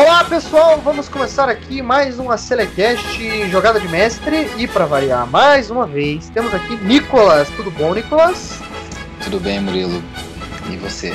[0.00, 5.72] Olá pessoal, vamos começar aqui mais uma Selecast Jogada de Mestre e para variar mais
[5.72, 7.48] uma vez temos aqui Nicolas.
[7.56, 8.60] Tudo bom, Nicolas?
[9.24, 10.00] Tudo bem, Murilo.
[10.70, 11.12] E você?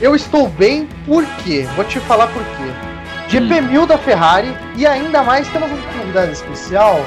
[0.00, 1.66] Eu estou bem, por quê?
[1.74, 3.36] Vou te falar por quê.
[3.36, 3.86] GP1000 hum.
[3.86, 7.00] da Ferrari e ainda mais temos um convidado especial,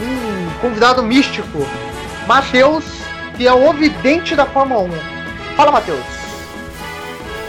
[0.00, 1.64] um convidado místico,
[2.26, 2.84] Matheus,
[3.36, 4.90] que é o ovidente da Fórmula 1.
[5.54, 6.04] Fala, Matheus.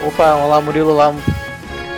[0.06, 1.12] Opa, olá Murilo, olá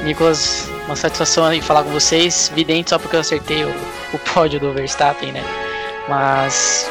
[0.06, 2.52] Nicolas, uma satisfação em falar com vocês.
[2.54, 3.70] Vidente só porque eu acertei o,
[4.14, 5.44] o pódio do Verstappen, né?
[6.08, 6.88] Mas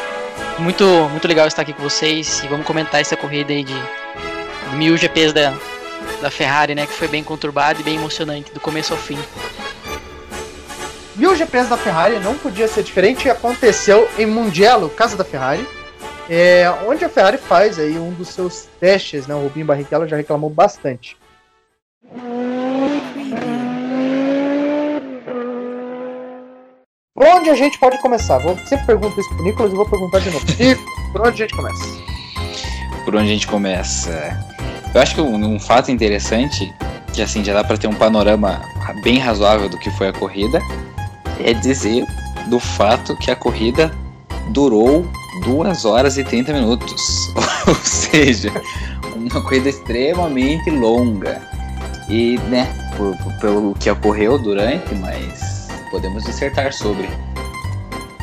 [0.58, 3.74] muito, muito legal estar aqui com vocês e vamos comentar essa corrida aí de,
[4.74, 5.54] mil GPs da,
[6.20, 6.86] da Ferrari, né?
[6.86, 9.18] Que foi bem conturbada e bem emocionante do começo ao fim.
[11.14, 13.30] Mil GPs da Ferrari não podia ser diferente.
[13.30, 15.64] Aconteceu em Mugello, casa da Ferrari,
[16.28, 19.36] é, onde a Ferrari faz aí um dos seus testes, né?
[19.36, 21.16] O Rubinho Barrichello já reclamou bastante.
[27.14, 28.38] Por onde a gente pode começar?
[28.38, 30.44] Vou sempre pergunto isso pro Nicolas e vou perguntar de novo.
[30.58, 30.74] E
[31.12, 31.84] por onde a gente começa?
[33.04, 34.44] Por onde a gente começa?
[34.92, 36.74] Eu acho que um, um fato interessante,
[37.12, 38.60] que assim já dá para ter um panorama
[39.04, 40.60] bem razoável do que foi a corrida,
[41.38, 42.04] é dizer
[42.48, 43.92] do fato que a corrida
[44.48, 45.06] durou
[45.44, 47.32] 2 horas e 30 minutos.
[47.68, 48.50] Ou seja,
[49.14, 51.40] uma corrida extremamente longa.
[52.08, 55.53] E, né, por, por, pelo que ocorreu durante, mas
[55.94, 57.08] podemos dissertar sobre.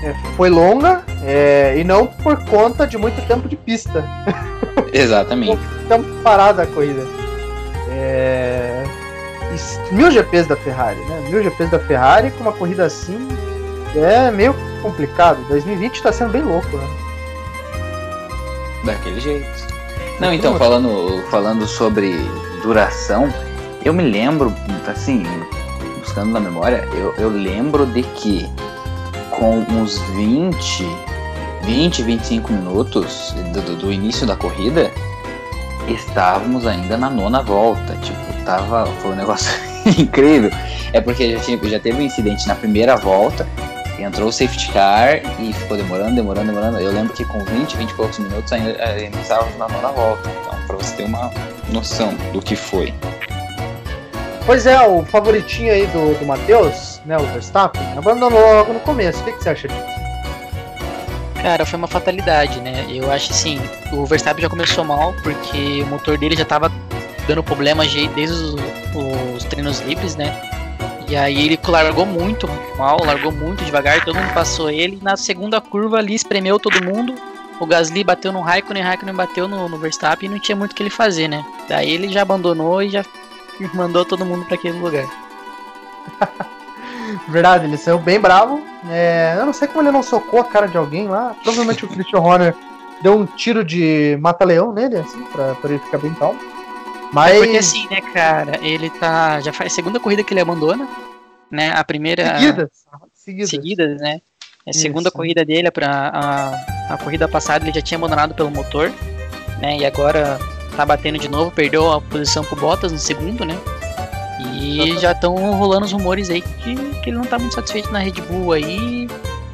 [0.04, 4.04] É, foi longa é, e não por conta de muito tempo de pista.
[4.92, 5.62] Exatamente.
[5.88, 7.02] tempo parada a corrida.
[7.90, 8.84] É,
[9.90, 11.30] mil GPs da Ferrari, né?
[11.30, 13.26] Mil GPs da Ferrari com uma corrida assim
[13.96, 15.42] é meio complicado.
[15.48, 16.88] 2020 está sendo bem louco, né?
[18.84, 19.48] Daquele jeito.
[20.20, 22.14] Não, então, falando, falando sobre
[22.62, 23.34] duração,
[23.86, 24.54] eu me lembro,
[24.88, 25.24] assim,
[26.12, 28.50] buscando na memória, eu, eu lembro de que
[29.30, 30.86] com uns 20,
[31.64, 34.92] 20, 25 minutos do, do início da corrida,
[35.88, 37.96] estávamos ainda na nona volta.
[38.02, 38.86] Tipo, tava.
[39.02, 39.50] Foi um negócio
[39.98, 40.52] incrível.
[40.92, 43.48] É porque já, tinha, já teve um incidente na primeira volta,
[43.98, 46.78] entrou o safety car e ficou demorando, demorando, demorando.
[46.78, 50.30] Eu lembro que com 20, 20 e poucos minutos ainda, ainda estávamos na nona volta.
[50.42, 51.32] Então, para você ter uma
[51.72, 52.94] noção do que foi.
[54.46, 59.22] Pois é, o favoritinho aí do, do Matheus, né, o Verstappen, abandonou logo no começo.
[59.22, 60.02] O que, que você acha disso?
[61.42, 62.86] Cara, foi uma fatalidade, né?
[62.90, 63.60] Eu acho assim,
[63.92, 66.72] o Verstappen já começou mal, porque o motor dele já tava
[67.28, 68.56] dando problema desde os,
[69.36, 70.40] os treinos livres, né?
[71.08, 72.48] E aí ele largou muito
[72.78, 75.00] mal, largou muito devagar, todo mundo passou ele.
[75.02, 77.16] Na segunda curva ali espremeu todo mundo.
[77.60, 80.76] O Gasly bateu no Raikkonen, Raikkonen bateu no, no Verstappen e não tinha muito o
[80.76, 81.46] que ele fazer, né?
[81.68, 83.04] Daí ele já abandonou e já
[83.74, 85.06] mandou todo mundo para aquele lugar.
[87.28, 88.64] Verdade, ele saiu bem bravo.
[88.90, 91.36] É, eu não sei como ele não socou a cara de alguém lá.
[91.44, 92.56] Provavelmente o Christian Horner
[93.02, 96.40] deu um tiro de mata-leão nele, assim, pra, pra ele ficar bem calmo.
[97.14, 97.36] Mas...
[97.36, 99.42] É porque assim, né, cara, ele tá.
[99.42, 100.88] Já faz a segunda corrida que ele abandona,
[101.50, 101.74] né?
[101.76, 102.38] A primeira.
[102.38, 102.70] Seguidas.
[103.14, 104.22] Seguidas, seguidas né?
[104.66, 105.18] É a segunda Isso.
[105.18, 108.92] corrida dele, pra, a, a corrida passada ele já tinha abandonado pelo motor,
[109.60, 109.78] né?
[109.78, 110.40] E agora
[110.76, 113.58] tá batendo de novo, perdeu a posição pro Bottas no segundo, né?
[114.54, 118.00] E já estão rolando os rumores aí que, que ele não tá muito satisfeito na
[118.00, 119.08] Red Bull aí.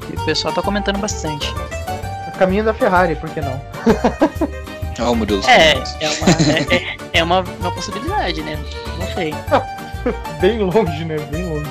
[0.09, 1.53] E o pessoal tá comentando bastante.
[2.28, 3.61] O caminho da Ferrari, por que não?
[5.09, 5.47] oh, meu Deus.
[5.47, 8.59] É, é, uma, é, é, é uma, uma possibilidade, né?
[8.99, 9.34] Não sei.
[10.39, 11.17] Bem longe, né?
[11.31, 11.69] Bem longe.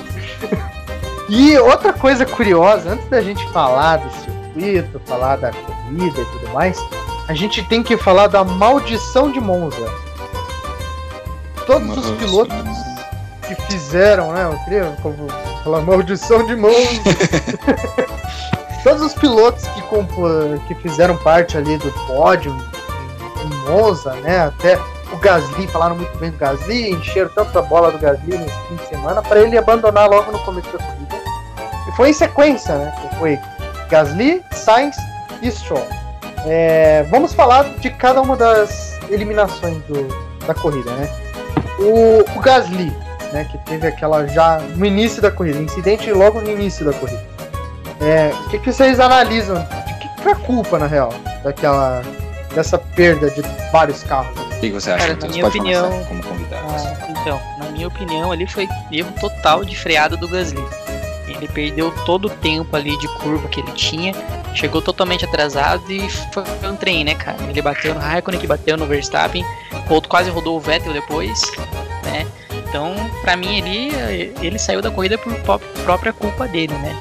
[1.29, 6.49] E outra coisa curiosa, antes da gente falar desse circuito, falar da corrida e tudo
[6.53, 6.77] mais,
[7.27, 9.85] a gente tem que falar da maldição de Monza.
[11.65, 11.99] Todos Nossa.
[11.99, 12.77] os pilotos
[13.45, 14.45] que fizeram, né?
[14.45, 14.97] Eu queria
[15.63, 16.77] falar maldição de Monza.
[18.83, 19.81] Todos os pilotos que,
[20.67, 22.55] que fizeram parte ali do pódio
[23.43, 24.45] em Monza, né?
[24.45, 24.79] Até
[25.11, 28.75] o Gasly, falaram muito bem do Gasly, encheram tanto a bola do Gasly nesse fim
[28.75, 31.15] de semana para ele abandonar logo no começo da corrida.
[31.87, 33.09] E foi em sequência, né?
[33.19, 33.37] Foi
[33.89, 34.95] Gasly, Sainz
[35.41, 36.06] e Stroll.
[36.49, 40.07] É, vamos falar de cada uma das eliminações do,
[40.45, 41.09] da corrida, né?
[41.77, 42.91] O, o, Gasly,
[43.33, 47.23] né, que teve aquela já no início da corrida, incidente logo no início da corrida.
[47.99, 49.57] É, o que, que vocês analisam?
[49.57, 51.13] De que, que é a culpa, na real,
[51.43, 52.01] daquela
[52.55, 53.41] dessa perda de
[53.71, 54.39] vários carros?
[54.39, 55.07] O que você acha?
[55.07, 56.65] Cara, na minha opinião, como convidado.
[56.69, 60.65] Ah, então, na minha opinião, ali foi erro total de freada do Gasly.
[61.27, 64.13] Ele perdeu todo o tempo ali de curva que ele tinha,
[64.57, 67.37] chegou totalmente atrasado e foi um trem, né, cara?
[67.47, 69.45] Ele bateu no Raikkonen, que bateu no Verstappen,
[70.09, 71.41] quase rodou o Vettel depois,
[72.03, 72.25] né?
[72.51, 75.33] Então, para mim, ele, ele saiu da corrida por
[75.85, 76.95] própria culpa dele, né?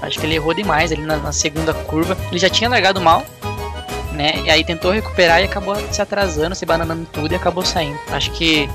[0.00, 2.16] Acho que ele errou demais ali na, na segunda curva.
[2.30, 3.24] Ele já tinha largado mal,
[4.12, 4.32] né?
[4.44, 7.98] E aí tentou recuperar e acabou se atrasando, se bananando tudo e acabou saindo.
[8.10, 8.68] Acho que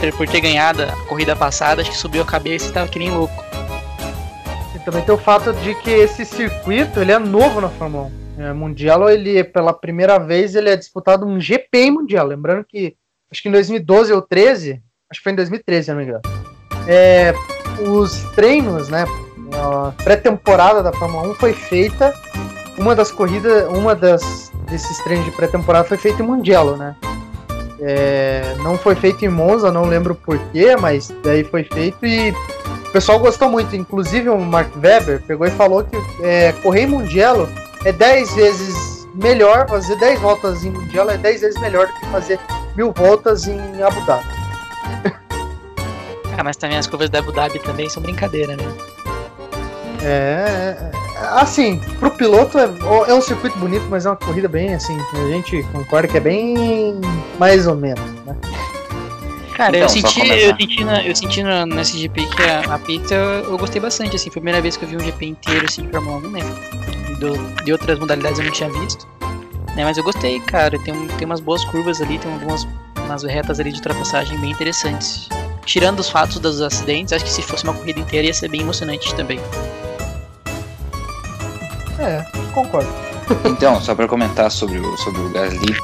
[0.00, 2.98] ter, por ter ganhado a corrida passada, acho que subiu a cabeça e tava que
[2.98, 3.41] nem louco.
[4.84, 8.42] Também tem o fato de que esse circuito ele é novo na Fórmula 1.
[8.42, 12.26] É, mundial, ele pela primeira vez ele é disputado um GP Mundial.
[12.26, 12.96] Lembrando que
[13.30, 16.22] acho que em 2012 ou 13, acho que foi em 2013, se não me engano.
[16.88, 17.34] É,
[17.86, 19.04] os treinos, né?
[19.54, 22.12] A pré-temporada da Fórmula 1 foi feita.
[22.78, 26.96] Uma das corridas, uma das desses treinos de pré-temporada foi feita em Mugello, né?
[27.80, 32.32] É, não foi feito em Monza, não lembro porquê, mas daí foi feito e
[32.92, 33.74] o pessoal gostou muito.
[33.74, 37.48] Inclusive o Mark Webber pegou e falou que é, correr em Mugello
[37.86, 42.06] é 10 vezes melhor, fazer 10 voltas em Mugello é 10 vezes melhor do que
[42.08, 42.38] fazer
[42.76, 44.28] mil voltas em Abu Dhabi.
[46.36, 48.64] ah, mas também as curvas da Abu Dhabi também são brincadeira, né?
[50.02, 50.92] É, é,
[51.40, 52.64] assim, pro piloto é,
[53.08, 54.98] é, um circuito bonito, mas é uma corrida bem assim.
[55.14, 57.00] A gente concorda que é bem
[57.38, 58.36] mais ou menos, né?
[59.54, 62.78] Cara, então, eu senti, eu senti, na, eu senti na, nesse GP que a, a
[62.78, 65.26] pista eu, eu, gostei bastante, assim, foi a primeira vez que eu vi um GP
[65.26, 66.40] inteiro assim de Fórmula 1, né?
[67.18, 69.06] Do, de outras modalidades eu não tinha visto.
[69.76, 70.78] Né, mas eu gostei, cara.
[70.78, 72.66] Tem, tem umas boas curvas ali, tem algumas
[73.12, 75.28] umas retas ali de ultrapassagem bem interessantes.
[75.64, 78.62] Tirando os fatos dos acidentes, acho que se fosse uma corrida inteira ia ser bem
[78.62, 79.40] emocionante também.
[81.98, 82.88] É, concordo.
[83.44, 85.76] Então, só para comentar sobre o, sobre o Gasly,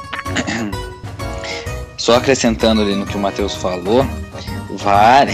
[2.09, 4.03] só acrescentando ali no que o Matheus falou,
[4.77, 5.31] vale.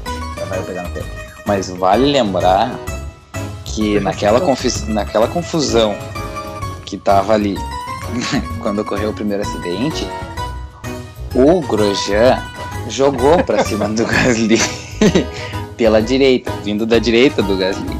[1.46, 2.78] Mas vale lembrar
[3.64, 4.86] que naquela, confis...
[4.86, 5.96] naquela confusão
[6.84, 7.56] que tava ali
[8.60, 10.06] quando ocorreu o primeiro acidente,
[11.34, 12.38] o Grosjean
[12.86, 14.60] jogou para cima do Gasly
[15.78, 17.98] pela direita, vindo da direita do Gasly.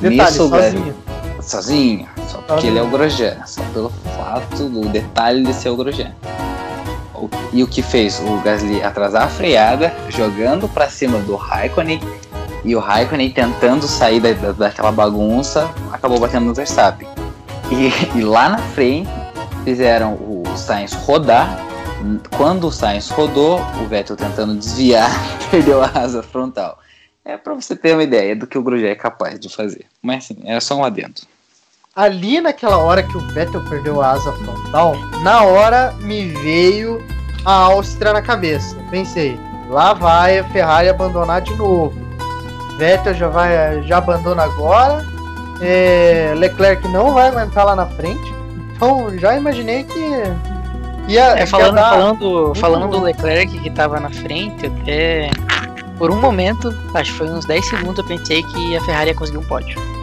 [0.00, 0.94] Detalhe, Nisso, sozinho
[1.42, 5.76] sozinho, só porque ele é o Grosjean, só pelo fato do detalhe de ser o
[5.76, 6.14] Grosjean.
[7.52, 12.00] E o que fez o Gasly atrasar a freada, jogando para cima do Raikkonen,
[12.64, 17.08] e o Raikkonen tentando sair da, da, daquela bagunça, acabou batendo no Verstappen.
[17.70, 19.10] E, e lá na frente
[19.64, 21.66] fizeram o Sainz rodar.
[22.36, 25.10] Quando o Sainz rodou, o Vettel tentando desviar,
[25.50, 26.78] perdeu a asa frontal.
[27.24, 29.86] É para você ter uma ideia do que o Grosjean é capaz de fazer.
[30.00, 31.22] Mas assim, é só um adendo
[31.98, 37.04] ali naquela hora que o Vettel perdeu a asa frontal, na hora me veio
[37.44, 38.76] a Áustria na cabeça.
[38.88, 41.92] Pensei, lá vai a Ferrari abandonar de novo.
[42.78, 45.04] Vettel já vai, já abandona agora.
[45.60, 48.32] É, Leclerc não vai aguentar lá na frente.
[48.76, 49.98] Então já imaginei que
[51.08, 51.36] ia.
[51.36, 55.30] É, falando, ia falando, falando do Leclerc que estava na frente, até
[55.98, 59.16] por um momento, acho que foi uns 10 segundos, eu pensei que a Ferrari ia
[59.16, 59.97] conseguir um pódio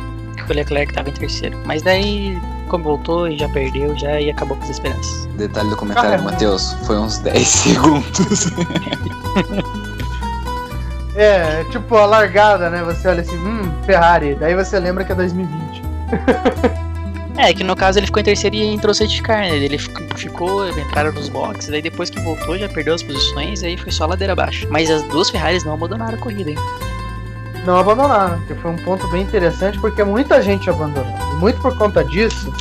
[0.46, 1.58] que o Leclerc estava em terceiro.
[1.66, 5.26] Mas daí, como voltou e já perdeu, já e acabou com as esperanças.
[5.38, 8.52] Detalhe do comentário, Matheus, foi uns 10 segundos.
[11.16, 12.84] é, tipo a largada, né?
[12.84, 14.36] Você olha assim, hum, Ferrari.
[14.36, 15.84] Daí você lembra que é 2020.
[17.38, 19.58] É, que no caso ele ficou em terceiro e entrou safety car, né?
[19.58, 23.92] Ele ficou, entraram nos boxes, aí depois que voltou já perdeu as posições, aí foi
[23.92, 24.66] só ladeira abaixo.
[24.70, 26.58] Mas as duas Ferraris não abandonaram a corrida, hein?
[27.66, 31.14] Não abandonaram, que foi um ponto bem interessante porque muita gente abandonou.
[31.34, 32.54] E muito por conta disso,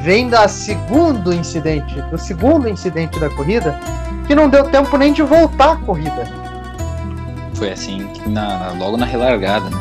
[0.00, 3.78] vem da segundo incidente, do segundo incidente da corrida,
[4.26, 6.24] que não deu tempo nem de voltar a corrida.
[7.54, 9.80] Foi assim, na, logo na relargada, né?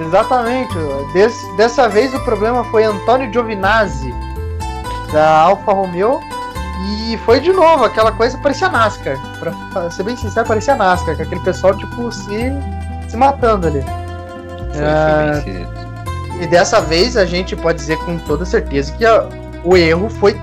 [0.00, 0.74] Exatamente.
[1.12, 4.14] Des, dessa vez o problema foi Antônio Giovinazzi,
[5.12, 6.20] da Alfa Romeo,
[7.10, 9.18] e foi de novo aquela coisa parecia NASCAR.
[9.72, 12.52] Pra ser bem sincero, parecia NASCAR, com aquele pessoal tipo se
[13.08, 13.82] se matando ali.
[14.72, 15.40] Foi, é...
[15.42, 15.78] foi
[16.40, 19.28] e dessa vez a gente pode dizer com toda certeza que a,
[19.64, 20.36] o erro foi.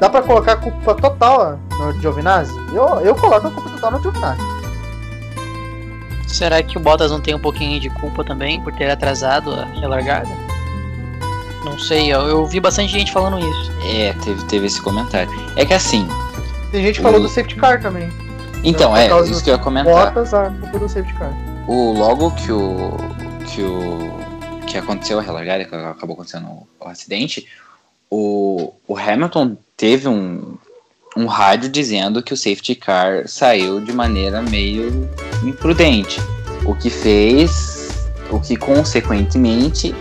[0.00, 2.52] Dá para colocar a culpa total no Giovinazzi?
[2.72, 4.42] Eu, eu coloco a culpa total no Giovinazzi.
[6.26, 9.66] Será que o Bottas não tem um pouquinho de culpa também por ter atrasado a
[9.66, 10.28] relargada?
[11.64, 13.72] Não sei, eu, eu vi bastante gente falando isso.
[13.84, 15.30] É, teve, teve esse comentário.
[15.56, 16.08] É que assim.
[16.72, 18.10] Tem gente que falou do safety car também.
[18.64, 20.06] Então, é, isso que eu ia comentar.
[20.06, 21.32] Bottas, a culpa do safety car
[21.66, 22.96] o logo que o
[23.46, 24.14] que o
[24.66, 27.46] que aconteceu a relargada, que acabou acontecendo o, acidente,
[28.10, 30.56] o, o Hamilton teve um,
[31.16, 35.08] um rádio dizendo que o safety car saiu de maneira meio
[35.44, 36.20] imprudente,
[36.64, 39.94] o que fez, o que consequentemente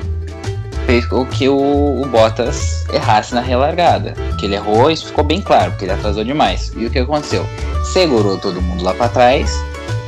[0.86, 4.14] fez com que o, o Bottas errasse na relargada.
[4.40, 6.72] Que ele errou, isso ficou bem claro, porque ele atrasou demais.
[6.76, 7.46] E o que aconteceu?
[7.94, 9.52] Segurou todo mundo lá para trás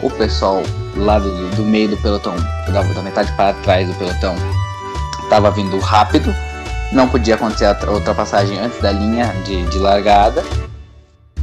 [0.02, 0.64] o pessoal
[0.96, 2.36] lá do, do meio do pelotão,
[2.68, 4.36] da, da metade para trás do pelotão,
[5.24, 6.34] estava vindo rápido,
[6.92, 10.44] não podia acontecer a ultrapassagem antes da linha de, de largada.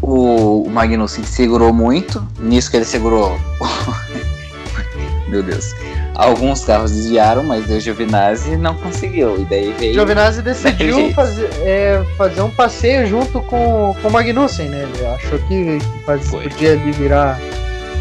[0.01, 3.39] O, o Magnussen segurou muito, nisso que ele segurou.
[5.29, 5.75] Meu Deus.
[6.15, 9.41] Alguns carros desviaram, mas o Giovinazzi não conseguiu.
[9.41, 9.95] E daí veio.
[9.95, 14.83] Giovinazzi decidiu fazer, é, fazer um passeio junto com, com o Magnussen, né?
[14.83, 17.41] Ele achou que, faz, podia ali virar,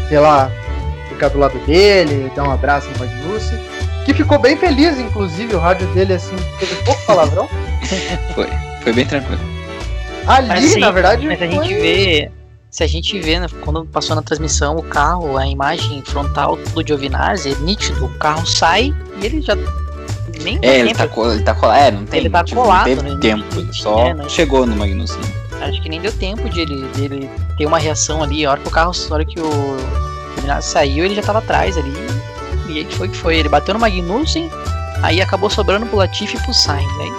[0.08, 0.50] sei lá,
[1.22, 3.58] ficar do lado dele, dar um abraço no Magnussen.
[4.04, 7.48] Que ficou bem feliz, inclusive, o rádio dele assim, teve pouco palavrão.
[8.34, 8.48] foi,
[8.82, 9.40] foi bem tranquilo.
[10.26, 11.26] Ali, mas, na verdade.
[11.26, 11.50] Mas a foi...
[11.50, 12.30] gente vê
[12.68, 16.86] se a gente vê, né, quando passou na transmissão o carro, a imagem frontal do
[16.86, 19.54] Giovinazzi, é nítido, o carro sai e ele já
[20.42, 22.96] nem É, ele tá, ele tá colado, é, não tem, ele tá tipo, colado, não
[22.96, 24.26] teve né, tempo, só é, né?
[24.26, 25.20] chegou no Magnussen.
[25.60, 28.60] Acho que nem deu tempo de ele, de ele ter uma reação ali, a hora
[28.60, 29.76] que o carro, a hora que o
[30.60, 31.92] Saiu, ele já tava atrás ali,
[32.68, 34.50] e aí foi que foi, ele bateu no Magnussen,
[35.02, 37.12] aí acabou sobrando pro Latifi e pro Sainz, aí,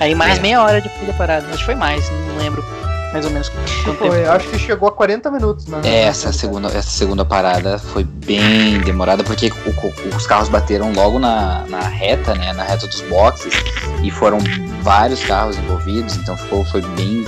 [0.00, 0.40] aí mais é.
[0.40, 2.64] meia hora de corrida parada, acho que foi mais, não lembro
[3.12, 3.50] mais ou menos.
[3.98, 5.80] Foi, acho que chegou a 40 minutos, né?
[5.84, 11.18] Essa segunda, essa segunda parada foi bem demorada, porque o, o, os carros bateram logo
[11.18, 12.52] na, na reta, né?
[12.52, 13.54] Na reta dos boxes,
[14.02, 14.38] e foram
[14.82, 17.24] vários carros envolvidos, então ficou, foi bem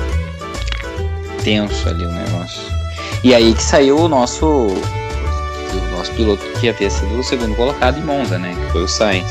[1.43, 2.78] tenso ali o negócio.
[3.23, 4.47] E aí que saiu o nosso.
[4.47, 8.55] O nosso piloto que havia sido o segundo colocado em Monza, né?
[8.55, 9.31] Que foi o Sainz.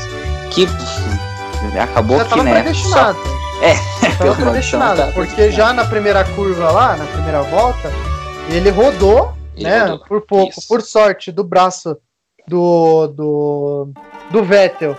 [0.50, 0.68] Que
[1.78, 2.74] acabou Já que, né?
[2.74, 3.14] Só,
[3.62, 3.74] é,
[4.18, 5.02] pelo predestinado.
[5.02, 7.90] Tá porque já na primeira curva lá, na primeira volta,
[8.50, 9.80] ele rodou, ele né?
[9.80, 9.98] Rodou.
[10.06, 10.68] Por pouco, Isso.
[10.68, 11.96] por sorte do braço
[12.46, 13.88] do, do,
[14.30, 14.96] do Vettel,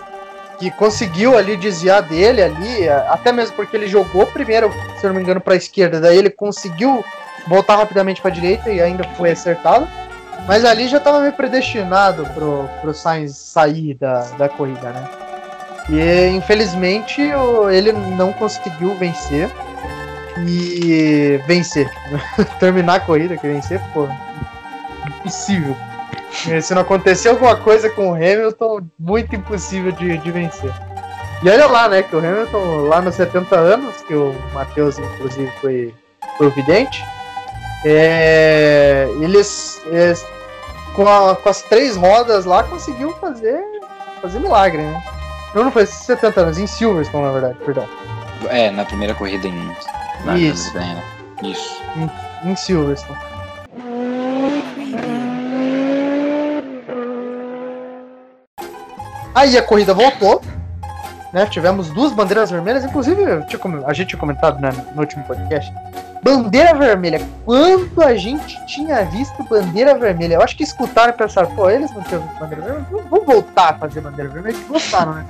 [0.58, 4.70] que conseguiu ali desviar dele ali, até mesmo porque ele jogou primeiro,
[5.00, 7.04] se não me engano, para a esquerda, daí ele conseguiu
[7.46, 9.88] voltar rapidamente para a direita e ainda foi acertado.
[10.46, 15.08] Mas ali já estava meio predestinado pro, pro Sainz sair da, da corrida, né?
[15.88, 17.20] E infelizmente
[17.70, 19.50] ele não conseguiu vencer.
[20.38, 21.90] E vencer.
[22.58, 24.08] Terminar a corrida que vencer, pô.
[25.06, 25.76] Impossível.
[26.62, 30.72] Se não acontecer alguma coisa com o Hamilton, muito impossível de, de vencer.
[31.42, 35.50] E olha lá, né, que o Hamilton, lá nos 70 anos, que o Matheus, inclusive,
[35.60, 35.94] foi,
[36.36, 37.02] foi vidente,
[37.84, 40.26] é, eles, eles
[40.94, 43.62] com, a, com, as três rodas lá, conseguiu fazer,
[44.20, 45.02] fazer milagre, né?
[45.54, 47.88] Não, não foi 70 anos, em Silverstone, na verdade, perdão.
[48.48, 49.74] É, na primeira corrida em.
[50.24, 50.72] Na Isso.
[50.74, 51.02] Né?
[51.42, 51.82] Isso.
[51.96, 53.18] Em, em Silverstone.
[59.34, 60.42] Aí a corrida voltou,
[61.32, 61.46] né?
[61.46, 63.22] Tivemos duas bandeiras vermelhas, inclusive
[63.86, 65.72] a gente tinha comentado né, no último podcast.
[66.22, 67.26] Bandeira vermelha.
[67.44, 70.34] Quando a gente tinha visto bandeira vermelha?
[70.34, 73.70] Eu acho que escutaram e pensaram, pô, eles não tinham visto bandeira vermelha, vamos voltar
[73.70, 75.26] a fazer bandeira vermelha, que gostaram, né?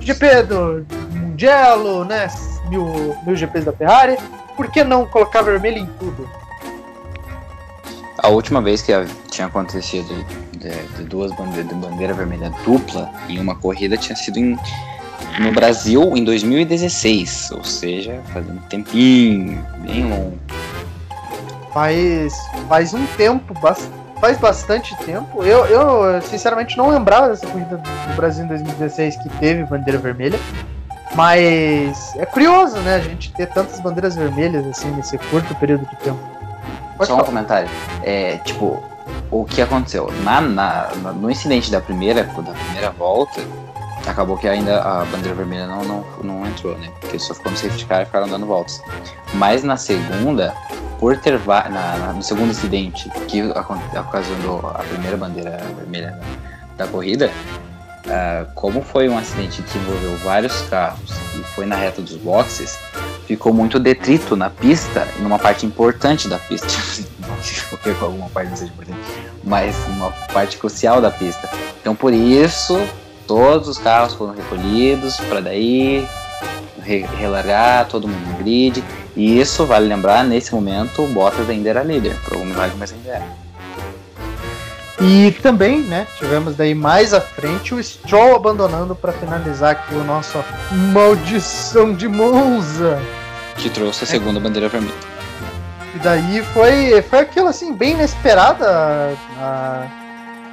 [0.00, 2.28] GP do Mugello, né?
[2.68, 4.16] Mil, mil GPs da Ferrari.
[4.56, 6.28] Por que não colocar vermelho em tudo?
[8.24, 8.90] A última vez que
[9.30, 14.38] tinha acontecido de, de duas bandeiras de bandeira vermelha dupla em uma corrida tinha sido
[14.38, 14.58] em,
[15.38, 20.38] no Brasil em 2016, ou seja, faz um tempinho, bem longo.
[21.74, 22.34] Faz,
[22.66, 23.52] faz um tempo
[24.18, 25.44] faz bastante tempo.
[25.44, 30.40] Eu, eu, sinceramente, não lembrava dessa corrida do Brasil em 2016 que teve bandeira vermelha.
[31.14, 32.96] Mas é curioso, né?
[32.96, 36.33] A gente ter tantas bandeiras vermelhas assim nesse curto período de tempo.
[36.96, 37.22] Pode Só falar.
[37.22, 37.68] um comentário.
[38.02, 38.82] É, tipo,
[39.30, 40.10] o que aconteceu?
[40.22, 43.40] Na, na, no incidente da primeira, da primeira volta,
[44.06, 46.90] acabou que ainda a bandeira vermelha não, não, não entrou, né?
[47.00, 48.80] Porque só ficou no safety car e ficaram dando voltas.
[49.34, 50.54] Mas na segunda,
[50.98, 56.18] por ter na, na, no segundo incidente que ocasionou a primeira bandeira vermelha
[56.76, 57.30] da, da corrida,
[58.06, 62.78] uh, como foi um acidente que envolveu vários carros e foi na reta dos boxes,
[63.26, 66.68] ficou muito detrito na pista, numa parte importante da pista.
[67.24, 68.98] Não com alguma parte não seja importante,
[69.42, 71.50] mas uma parte crucial da pista.
[71.80, 72.80] Então por isso
[73.26, 76.06] todos os carros foram recolhidos para daí
[76.82, 78.82] relargar todo mundo no grid
[79.16, 83.10] e isso, vale lembrar, nesse momento o Bottas ainda era líder, algum milagre, mas ainda
[83.10, 83.26] era.
[85.06, 90.02] E também, né, tivemos daí mais à frente o Stroll abandonando para finalizar aqui o
[90.02, 90.42] nosso
[90.94, 92.98] Maldição de Monza.
[93.58, 94.42] Que trouxe a segunda é.
[94.42, 94.94] bandeira vermelha.
[95.94, 99.86] E daí foi, foi aquilo assim, bem inesperada a,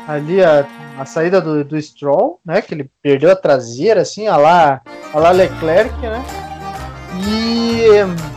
[0.09, 0.67] ali a,
[0.99, 4.81] a saída do, do Stroll, né, que ele perdeu a traseira assim, a lá,
[5.13, 6.21] a lá Leclerc, né,
[7.25, 7.85] E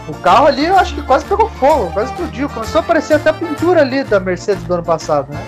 [0.08, 2.48] o carro ali eu acho que quase pegou fogo, quase explodiu.
[2.48, 5.44] Começou a aparecer até a pintura ali da Mercedes do ano passado, né?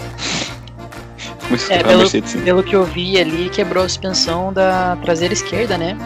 [1.69, 2.11] É, pelo,
[2.45, 5.97] pelo que eu vi ali, quebrou a suspensão da traseira esquerda, né?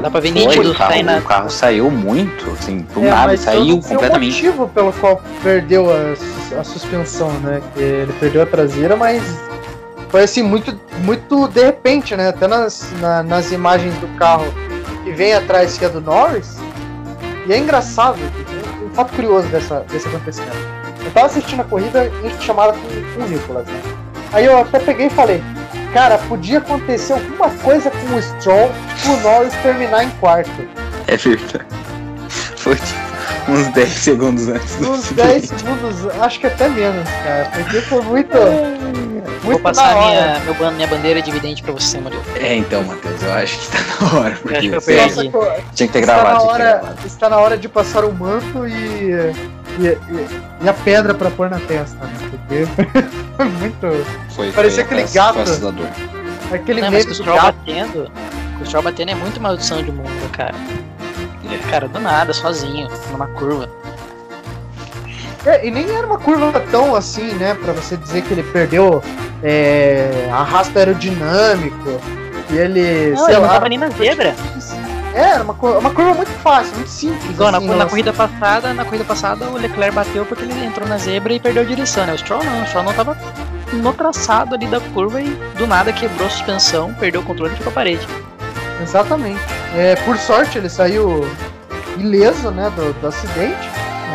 [0.00, 1.18] Dá pra ver Foi, nítido o carro, na...
[1.18, 4.42] o carro saiu muito, assim, do É, nada, saiu completamente.
[4.42, 7.60] o motivo pelo qual perdeu a, a suspensão, né?
[7.74, 9.22] Que ele perdeu a traseira, mas
[10.08, 12.28] foi assim, muito, muito de repente, né?
[12.28, 14.46] Até nas, na- nas imagens do carro
[15.02, 16.56] que vem atrás, que é do Norris.
[17.48, 20.56] E é engraçado, um, um fato curioso dessa, desse acontecimento.
[21.04, 22.80] Eu tava assistindo a corrida em chamada com,
[23.18, 23.80] com o Nicolas, né?
[24.32, 25.42] Aí eu até peguei e falei,
[25.92, 28.70] cara, podia acontecer alguma coisa com o Stroll
[29.02, 30.50] pro Norris terminar em quarto.
[31.06, 31.64] É verdade.
[32.56, 33.08] Foi tipo
[33.48, 35.28] uns 10 segundos antes do Uns acidente.
[35.28, 37.50] 10 segundos, acho que até menos, cara.
[37.54, 38.36] Porque foi muito.
[39.42, 40.40] Vou Muito passar na hora.
[40.40, 42.22] minha, meu minha bandeira de evidente pra você, Murilo.
[42.36, 44.38] É, então, Matheus, eu acho que tá na hora.
[44.42, 44.96] Porque acho que eu você.
[44.96, 45.22] Nossa,
[45.74, 46.34] tinha que ter está, gravado.
[46.34, 47.06] na que ter hora, gravado.
[47.06, 49.32] está na hora de passar o manto e.
[49.78, 52.12] E, e- e a pedra pra pôr na testa, né?
[52.30, 52.66] Porque
[53.36, 54.06] foi muito.
[54.34, 55.38] Foi, parecia foi, aquele gato.
[55.40, 55.86] assustador.
[56.52, 57.42] Aquele Não, mas o gato.
[57.42, 58.10] batendo,
[58.60, 60.54] o Stroll batendo é muito maldição de mundo, cara.
[61.70, 63.68] Cara, do nada, sozinho, numa curva.
[65.46, 67.54] É, e nem era uma curva tão assim, né?
[67.54, 69.02] Pra você dizer que ele perdeu
[69.42, 72.00] é, arrasto aerodinâmico.
[72.50, 73.10] E ele.
[73.10, 73.48] Não, sei ele não lá.
[73.54, 74.34] tava nem na zebra.
[75.18, 77.30] É, uma, uma curva muito fácil, muito simples.
[77.30, 77.88] Igual na, assim, na nossa.
[77.88, 81.64] corrida passada, na corrida passada o Leclerc bateu porque ele entrou na zebra e perdeu
[81.64, 82.12] a direção, né?
[82.14, 83.18] O Stroll não, o Stroll não tava
[83.72, 87.56] no traçado ali da curva e do nada quebrou a suspensão, perdeu o controle e
[87.56, 88.06] ficou a parede.
[88.80, 89.40] Exatamente.
[89.74, 91.28] É, por sorte ele saiu
[91.98, 93.68] ileso né, do, do acidente.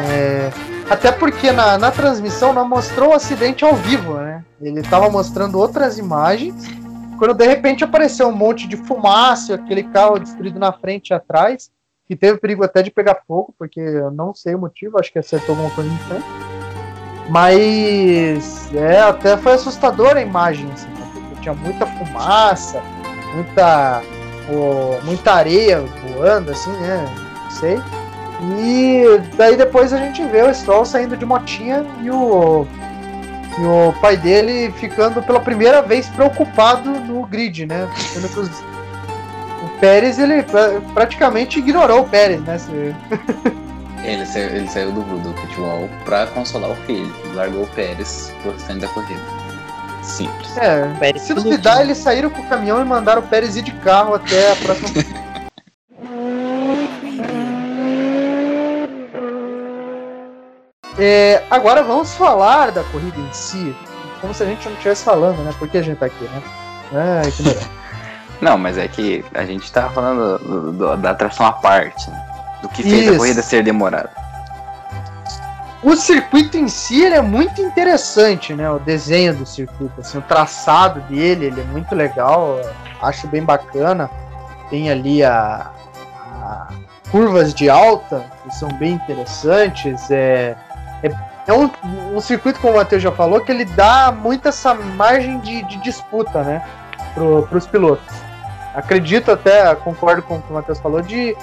[0.08, 0.52] É,
[0.90, 4.44] até porque na, na transmissão não mostrou o acidente ao vivo, né?
[4.62, 6.56] Ele estava mostrando outras imagens.
[7.24, 11.72] Quando de repente apareceu um monte de fumaça, aquele carro destruído na frente e atrás,
[12.06, 15.20] que teve perigo até de pegar fogo, porque eu não sei o motivo, acho que
[15.20, 16.26] acertou alguma coisa em frente.
[17.30, 22.82] Mas é, até foi assustadora a imagem, assim, porque tinha muita fumaça,
[23.34, 24.02] muita
[25.06, 27.06] muita areia voando, assim, né?
[27.42, 27.80] Não sei.
[28.60, 29.04] E
[29.38, 32.68] daí depois a gente vê o Stroll saindo de motinha e o,
[33.60, 37.88] e o pai dele ficando pela primeira vez preocupado no grid, né?
[37.98, 38.50] Sendo que os-
[39.64, 42.58] o Pérez, ele pra- praticamente ignorou o Pérez, né?
[42.58, 42.96] Se-
[44.04, 47.10] Ele saiu, ele saiu do, do futebol pra consolar o filho.
[47.34, 49.22] Largou o Pérez pro restante da corrida.
[50.02, 50.58] Simples.
[50.58, 54.14] É, se duvidar, eles saíram com o caminhão e mandaram o Pérez ir de carro
[54.16, 54.90] até a próxima.
[61.04, 63.76] É, agora vamos falar da corrida em si,
[64.22, 65.54] como se a gente não estivesse falando, né?
[65.60, 66.42] Porque a gente tá aqui, né?
[67.24, 67.64] Ai, que melhor.
[68.40, 72.26] Não, mas é que a gente tava falando do- do- da atração à parte, né?
[72.62, 73.14] do que fez Isso.
[73.14, 74.10] a corrida ser demorada.
[75.84, 78.70] O circuito em si ele é muito interessante, né?
[78.72, 82.58] O desenho do circuito, assim, o traçado dele, ele é muito legal,
[83.02, 84.10] acho bem bacana.
[84.70, 85.72] Tem ali a,
[86.42, 86.68] a
[87.12, 90.10] curvas de alta que são bem interessantes.
[90.10, 90.56] É,
[91.04, 91.14] é,
[91.48, 91.70] é um,
[92.16, 95.78] um circuito, como o Matheus já falou, que ele dá muito essa margem de, de
[95.78, 96.66] disputa, né?
[97.14, 98.16] Para os pilotos.
[98.74, 101.36] Acredito até, concordo com o que o Matheus falou, de,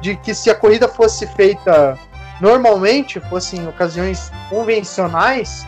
[0.00, 1.98] de que se a corrida fosse feita
[2.40, 5.66] normalmente fossem em ocasiões convencionais,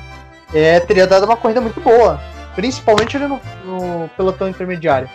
[0.54, 2.20] é, teria dado uma corrida muito boa.
[2.54, 5.08] Principalmente ali no, no pelotão intermediário.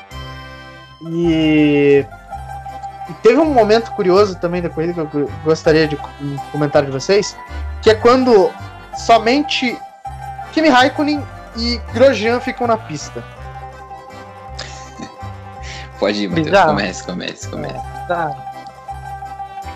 [1.06, 2.06] E,
[3.10, 5.98] e teve um momento curioso também da corrida que eu go- gostaria de
[6.52, 7.36] comentário de vocês,
[7.82, 8.52] que é quando
[9.06, 9.78] somente
[10.52, 11.24] Kimi Raikkonen
[11.58, 13.24] e Grosjean ficam na pista.
[16.00, 16.48] Pode ir, Matheus.
[16.48, 16.70] Bizarro.
[16.70, 17.82] Comece, comece, comece.
[18.08, 18.32] Tá.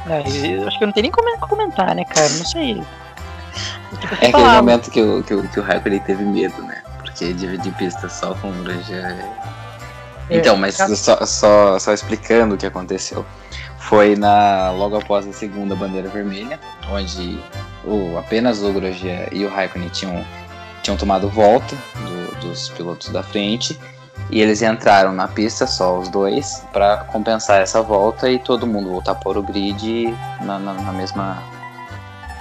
[0.10, 0.20] É,
[0.56, 2.30] eu acho que eu não tem nem como comentar, né, cara?
[2.30, 2.84] Não sei.
[4.00, 6.82] Tipo, É aquele falar, momento que o, que o, que o Raikkonen teve medo, né?
[7.00, 9.47] Porque dividir pista só com o Grosjean é...
[10.30, 13.26] É, Então, mas só, só, só explicando o que aconteceu.
[13.80, 16.60] Foi na logo após a segunda bandeira vermelha,
[16.92, 17.40] onde
[17.86, 20.26] o, apenas o Grosjean e o Raikkonen tinham,
[20.84, 23.80] tinham tomado volta do- dos pilotos da frente.
[24.30, 28.90] E eles entraram na pista, só os dois, para compensar essa volta e todo mundo
[28.90, 31.42] voltar para o grid na, na, na mesma.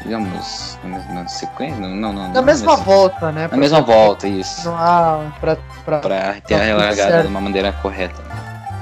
[0.06, 1.80] Digamos, na mesma sequência?
[1.80, 3.48] Não, não, não, Na mesma nesse- volta, né?
[3.50, 4.70] Na mesma volta, isso.
[4.70, 8.14] Há pra, pra, Pra ter a relargada de uma maneira correta.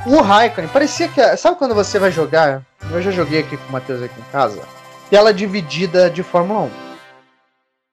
[0.07, 1.37] O Raikkonen, parecia que.
[1.39, 2.63] Sabe quando você vai jogar?
[2.91, 4.61] Eu já joguei aqui com o Matheus aqui em casa.
[5.09, 6.71] Tela dividida de Fórmula 1.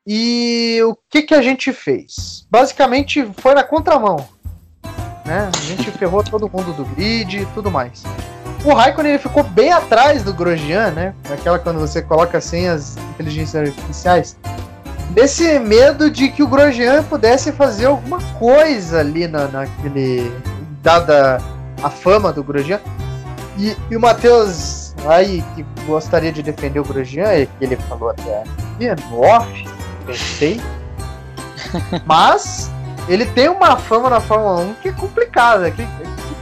[0.08, 2.46] E o que, que a gente fez?
[2.52, 4.28] Basicamente foi na contramão.
[5.26, 5.50] Né?
[5.56, 8.04] A gente ferrou todo mundo do grid e tudo mais.
[8.64, 11.14] O Raikkonen ele ficou bem atrás do Grosjean, né?
[11.28, 14.38] Naquela quando você coloca sem as inteligências artificiais.
[15.16, 20.32] Nesse medo de que o Grosjean pudesse fazer alguma coisa ali na, naquele.
[20.82, 21.40] dada
[21.82, 22.80] a fama do Grosjean.
[23.58, 28.12] E, e o Matheus aí, que gostaria de defender o Grosjean, é que ele falou
[28.12, 29.66] até aqui, no off,
[30.06, 30.62] pensei.
[32.06, 32.72] Mas
[33.08, 35.72] ele tem uma fama na Fórmula 1 que é complicada.
[35.72, 35.86] Que,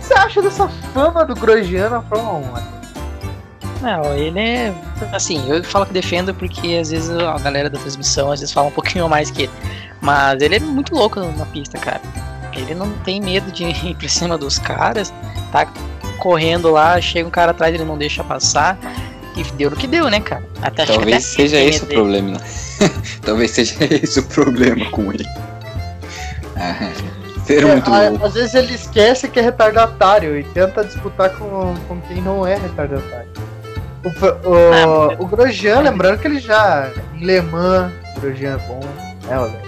[0.10, 3.84] você acha dessa fama do Grosjean na Fórmula 1?
[3.84, 4.74] Não, ele é.
[5.14, 8.68] Assim, eu falo que defendo porque às vezes a galera da transmissão às vezes fala
[8.68, 9.52] um pouquinho mais que ele.
[10.02, 12.02] Mas ele é muito louco na pista, cara.
[12.54, 15.14] Ele não tem medo de ir pra cima dos caras,
[15.52, 15.72] tá
[16.18, 18.78] correndo lá, chega um cara atrás, ele não deixa passar.
[19.38, 20.44] E deu no que deu, né, cara?
[20.62, 22.32] Até Talvez seja esse o problema.
[22.32, 22.40] Né?
[23.22, 25.26] Talvez seja esse o problema com ele.
[26.58, 26.92] Ah,
[27.50, 28.26] ser é, muito louco.
[28.26, 32.56] Às vezes ele esquece que é retardatário e tenta disputar com, com quem não é
[32.56, 33.30] retardatário.
[34.04, 36.90] O, o, ah, o Grosjean, lembrando que ele já.
[37.16, 38.80] Em Le Mans, o Grosjean é bom.
[39.30, 39.62] É, olha.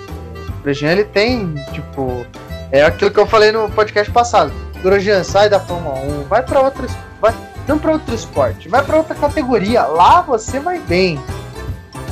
[0.60, 2.26] O Grosjean ele tem, tipo.
[2.72, 4.54] É aquilo que eu falei no podcast passado.
[4.82, 6.88] Grosjean, sai da Fórmula 1, vai para outro.
[7.20, 7.34] Vai,
[7.68, 9.84] não para outro esporte, vai para outra categoria.
[9.84, 11.20] Lá você vai bem.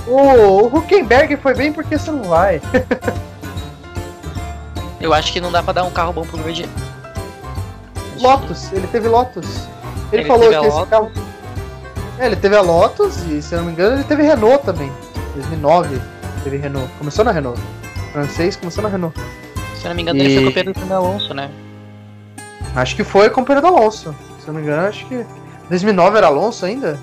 [0.05, 2.59] O, o Huckenberg foi bem porque você não vai.
[4.99, 6.67] Eu acho que não dá pra dar um carro bom pro Grosjean.
[8.19, 9.67] Lotus, ele teve Lotus.
[10.11, 10.89] Ele, ele falou que esse Lotus.
[10.89, 11.11] carro.
[12.19, 14.91] É, ele teve a Lotus e, se eu não me engano, ele teve Renault também.
[15.35, 16.01] 2009
[16.43, 16.89] teve Renault.
[16.97, 17.59] Começou na Renault.
[17.59, 19.17] O francês começou na Renault.
[19.75, 20.21] Se eu não me engano, e...
[20.21, 21.49] ele foi companheiro do Alonso, né?
[22.75, 24.13] Acho que foi companheiro do Alonso.
[24.39, 25.25] Se eu não me engano, acho que.
[25.69, 26.99] 2009 era Alonso ainda?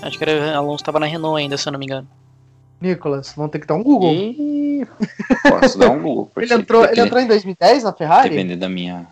[0.00, 2.06] Acho que era Alonso tava na Renault ainda, se eu não me engano.
[2.80, 4.12] Nicolas, vamos ter que dar um Google.
[4.12, 4.53] E...
[5.48, 6.30] Posso dar um Google.
[6.36, 8.30] ele, entrou, ele entrou em 2010 na Ferrari?
[8.30, 9.06] Depende da minha.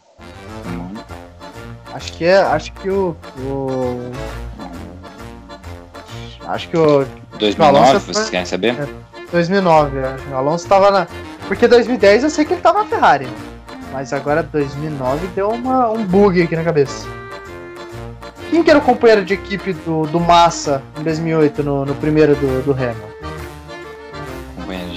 [1.95, 2.37] Acho que é.
[2.37, 3.17] Acho que o.
[3.39, 4.13] o...
[6.47, 7.07] Acho que o.
[7.39, 8.31] 2009, vocês foi...
[8.31, 8.75] querem saber?
[8.81, 8.89] É,
[9.31, 9.99] 2009,
[10.31, 11.07] o Alonso tava na.
[11.47, 13.29] Porque 2010 eu sei que ele tava na Ferrari.
[13.93, 17.07] Mas agora 2009 deu uma, um bug aqui na cabeça.
[18.49, 22.35] Quem que era o companheiro de equipe do, do Massa em 2008 no, no primeiro
[22.35, 23.12] do, do Hamilton?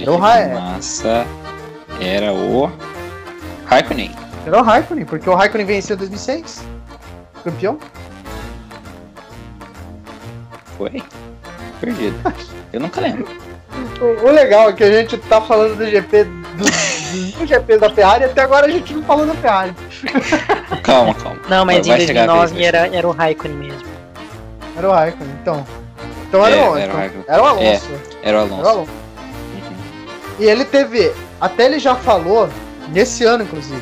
[0.06, 1.26] Era equipe do Massa
[2.00, 2.72] era o
[3.66, 4.12] Raikkonen.
[4.46, 6.64] Era o Raikkonen, porque o Raikkonen venceu em 2006.
[7.44, 7.80] Campeão.
[10.78, 11.02] Foi?
[11.80, 12.16] Perdido.
[12.74, 13.28] Eu nunca lembro.
[14.02, 17.90] O, o legal é que a gente tá falando do GP do, do GP da
[17.90, 19.74] Ferrari e até agora a gente não falou da Ferrari.
[20.84, 21.40] Calma, calma.
[21.50, 23.88] Não, mas Vai em 2009 era, era o Raikkonen mesmo.
[24.78, 25.66] Era o Raikkonen, então.
[26.28, 27.64] Então era, é, o, era, o, então, era o Alonso.
[27.64, 28.60] É, era o Alonso.
[28.60, 29.05] Era o Alonso.
[30.40, 31.12] E ele teve.
[31.40, 32.50] Até ele já falou,
[32.90, 33.82] nesse ano inclusive.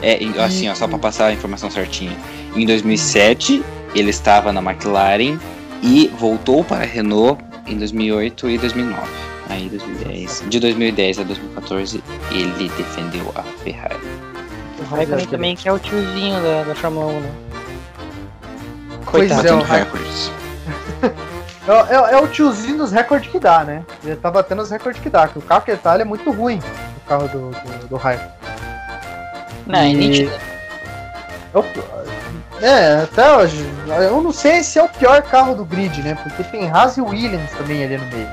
[0.00, 2.16] É, assim, ó, só pra passar a informação certinha.
[2.54, 5.38] Em 2007, ele estava na McLaren
[5.82, 9.02] e voltou para a Renault em 2008 e 2009.
[9.48, 13.96] Aí 2010, de 2010 a 2014 ele defendeu a Ferrari.
[14.78, 17.30] O Raikkonen também que é o tiozinho da, da Fórmula 1, né?
[19.06, 19.58] Coitado é, o.
[21.68, 23.84] é, é, é, o tiozinho dos recordes que dá, né?
[24.02, 26.30] Ele tá batendo os recordes que dá, que o carro que ele tá é muito
[26.30, 28.32] ruim, o carro do, do, do Raikkonen.
[29.66, 29.92] Não, é e...
[29.92, 30.32] é nítido.
[32.60, 33.70] É, até hoje.
[33.86, 36.16] Eu não sei se é o pior carro do grid, né?
[36.22, 38.28] Porque tem Haas e Williams também ali no meio.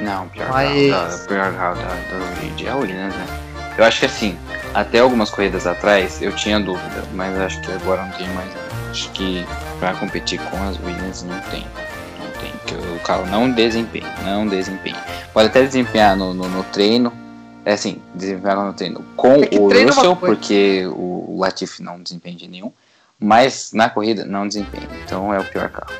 [0.00, 0.90] Não, pior Mas...
[0.90, 3.26] carro da, pior carro da, da grid é o Williams, né?
[3.78, 4.38] Eu acho que assim,
[4.74, 8.50] até algumas corridas atrás eu tinha dúvida, mas acho que agora não tem mais.
[8.90, 9.46] Acho que
[9.78, 11.66] pra competir com as Williams não tem.
[12.74, 15.02] Porque o carro não desempenha, não desempenha.
[15.32, 17.12] Pode até desempenhar no, no, no treino,
[17.64, 22.48] é assim, desempenhar no treino com é o Russell, porque o Latifi não desempenha de
[22.48, 22.72] nenhum
[23.22, 24.88] mas na corrida não desempenha.
[25.04, 25.92] Então é o pior carro.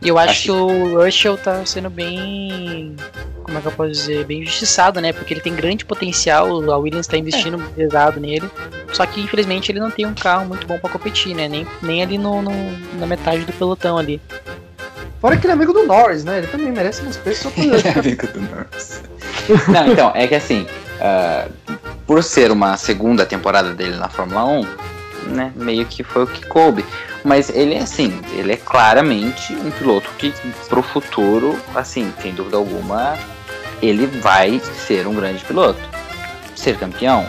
[0.00, 2.96] E eu acho, acho que o Russell tá sendo bem.
[3.42, 4.24] Como é que eu posso dizer?
[4.24, 5.12] Bem injustiçado, né?
[5.12, 7.66] Porque ele tem grande potencial, a Williams tá investindo é.
[7.74, 8.48] pesado nele.
[8.92, 11.48] Só que infelizmente ele não tem um carro muito bom para competir, né?
[11.48, 12.52] Nem, nem ali no, no,
[12.98, 14.20] na metade do pelotão ali.
[15.20, 16.38] Fora que ele é amigo do Norris, né?
[16.38, 17.76] Ele também merece respeito só por ele.
[17.86, 19.02] é amigo do Norris.
[19.68, 21.52] não, então, é que assim, uh,
[22.06, 24.66] por ser uma segunda temporada dele na Fórmula 1,
[25.26, 26.84] né, meio que foi o que coube.
[27.22, 30.32] Mas ele é assim, ele é claramente um piloto que
[30.68, 33.18] pro futuro, assim, sem dúvida alguma,
[33.82, 35.80] ele vai ser um grande piloto.
[36.56, 37.26] Ser campeão?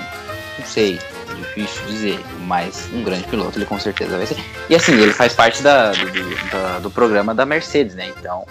[0.58, 0.98] Não sei,
[1.42, 4.38] difícil dizer, mas um grande piloto ele com certeza vai ser.
[4.70, 8.12] E assim, ele faz parte da, do, do, do programa da Mercedes, né?
[8.18, 8.46] Então,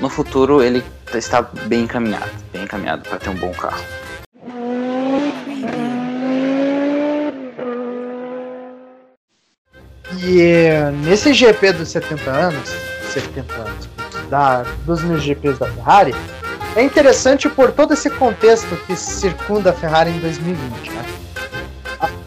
[0.00, 3.82] no futuro ele está bem encaminhado, bem encaminhado para ter um bom carro.
[10.22, 10.70] E
[11.04, 12.70] nesse GP dos 70 anos,
[13.12, 13.88] 70 anos,
[14.30, 16.14] da, dos meus GPs da Ferrari,
[16.76, 20.90] é interessante por todo esse contexto que circunda a Ferrari em 2020.
[20.90, 21.04] Né?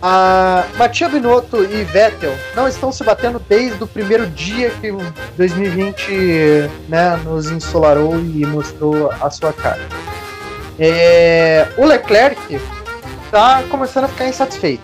[0.02, 4.92] A, a Mattia Binotto e Vettel não estão se batendo desde o primeiro dia que
[4.92, 5.00] o
[5.38, 9.82] 2020 né, nos ensolarou e mostrou a sua cara.
[10.80, 12.60] É, o Leclerc
[13.26, 14.84] está começando a ficar insatisfeito.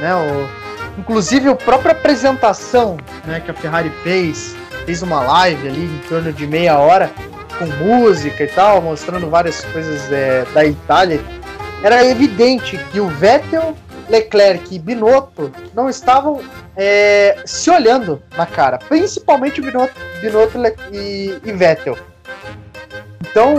[0.00, 0.14] Né?
[0.14, 6.08] O, inclusive a própria apresentação né, que a Ferrari fez, fez uma live ali em
[6.08, 7.10] torno de meia hora
[7.58, 11.20] com música e tal, mostrando várias coisas é, da Itália.
[11.82, 13.76] Era evidente que o Vettel
[14.08, 16.40] Leclerc e Binotto não estavam
[16.76, 20.58] é, se olhando na cara, principalmente o Binotto, Binotto
[20.92, 21.96] e, e Vettel.
[23.20, 23.54] Então,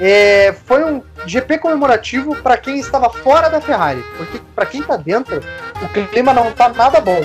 [0.00, 4.96] é, foi um GP comemorativo para quem estava fora da Ferrari, porque para quem está
[4.96, 5.40] dentro,
[5.82, 7.20] o clima não está nada bom.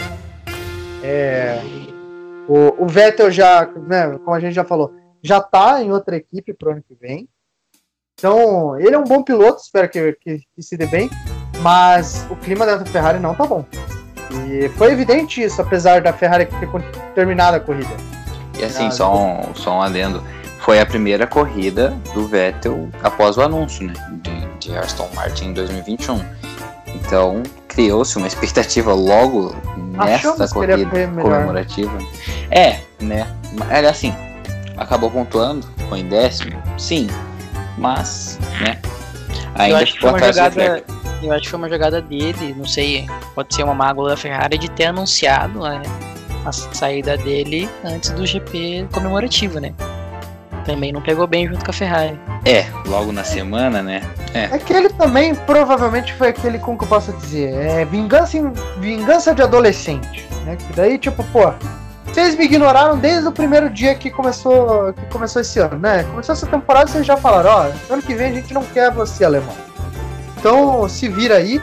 [1.03, 1.61] É,
[2.47, 6.53] o, o, Vettel já, né, como a gente já falou, já está em outra equipe
[6.53, 7.27] para o ano que vem.
[8.17, 11.09] Então, ele é um bom piloto, espero que, que, que se dê bem
[11.61, 13.65] mas o clima da Ferrari não tá bom.
[14.31, 16.69] E foi evidente isso, apesar da Ferrari ter
[17.15, 17.89] terminado a corrida.
[18.57, 20.23] E assim, só um, só um adendo.
[20.59, 25.53] Foi a primeira corrida do Vettel após o anúncio né, de, de Aston Martin em
[25.53, 26.19] 2021.
[26.87, 29.55] Então, criou-se uma expectativa logo
[29.93, 31.97] nesta corrida comemorativa.
[32.51, 33.25] É, né?
[33.69, 34.13] Era assim,
[34.77, 37.07] acabou pontuando, foi em décimo, sim,
[37.77, 38.77] mas, né?
[39.55, 40.83] Ainda ficou atrás jogada...
[41.21, 43.05] Eu acho que foi uma jogada dele, não sei,
[43.35, 45.81] pode ser uma mágoa da Ferrari de ter anunciado né,
[46.45, 49.73] a saída dele antes do GP comemorativo, né?
[50.65, 52.19] Também não pegou bem junto com a Ferrari.
[52.45, 54.01] É, logo na semana, né?
[54.33, 54.45] É.
[54.45, 57.53] Aquele é também provavelmente foi aquele, como que eu posso dizer?
[57.53, 60.27] É vingança, em, vingança de adolescente.
[60.45, 60.55] Né?
[60.55, 61.51] Que daí, tipo, pô,
[62.05, 66.03] vocês me ignoraram desde o primeiro dia que começou, que começou esse ano, né?
[66.03, 69.25] Começou essa temporada, vocês já falaram, ó, ano que vem a gente não quer você,
[69.25, 69.68] alemão.
[70.39, 71.61] Então se vira aí.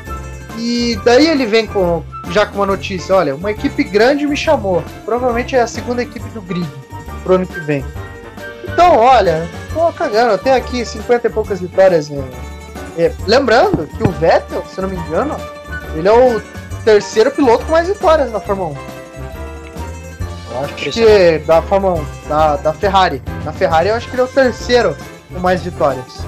[0.59, 4.83] E daí ele vem com já com uma notícia, olha, uma equipe grande me chamou.
[5.05, 6.69] Provavelmente é a segunda equipe do grid
[7.23, 7.85] pro ano que vem.
[8.65, 12.09] Então, olha, tô cagando, eu tenho aqui 50 e poucas vitórias.
[12.09, 12.23] Né?
[12.99, 15.37] É, lembrando que o Vettel, se não me engano,
[15.95, 16.43] ele é o
[16.85, 18.77] terceiro piloto com mais vitórias na Fórmula 1.
[20.51, 23.23] Eu acho que da Fórmula 1, da, da Ferrari.
[23.45, 24.97] Na Ferrari eu acho que ele é o terceiro
[25.33, 26.25] com mais vitórias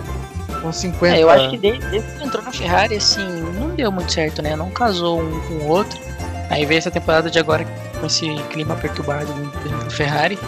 [0.61, 1.16] com 50.
[1.16, 3.27] É, eu acho que desde, desde que entrou na Ferrari, assim,
[3.59, 4.57] não deu muito certo, né?
[4.57, 5.99] Não casou um com o outro.
[6.51, 7.64] Aí veio essa temporada de agora
[8.01, 9.33] com esse clima perturbado
[9.83, 10.38] da Ferrari.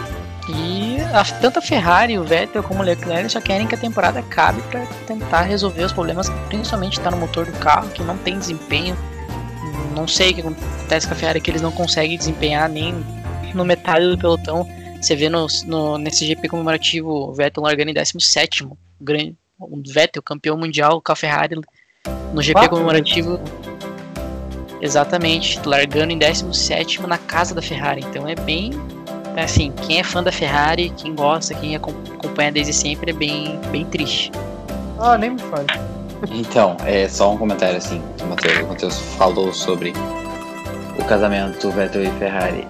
[0.49, 4.19] E a, tanto a Ferrari, o Vettel como o Leclerc só querem que a temporada
[4.19, 8.37] acabe para tentar resolver os problemas, principalmente está no motor do carro, que não tem
[8.37, 8.97] desempenho.
[9.95, 12.95] Não sei o que acontece com a Ferrari, que eles não conseguem desempenhar nem
[13.53, 14.67] no metade do pelotão.
[14.99, 18.67] Você vê no, no, nesse GP comemorativo o Vettel largando em 17,
[18.99, 21.55] grande, o Vettel, campeão mundial com a Ferrari
[22.33, 23.37] no GP Quatro, comemorativo.
[23.37, 23.43] Né?
[24.81, 28.03] Exatamente, largando em 17 na casa da Ferrari.
[28.09, 28.71] Então é bem.
[29.37, 33.85] Assim, quem é fã da Ferrari, quem gosta, quem acompanha desde sempre, é bem, bem
[33.85, 34.31] triste.
[34.99, 35.67] Ah, nem me fale.
[36.29, 39.93] Então, é só um comentário assim, que o Matheus, o Matheus falou sobre
[40.99, 42.67] o casamento do Vettel e Ferrari.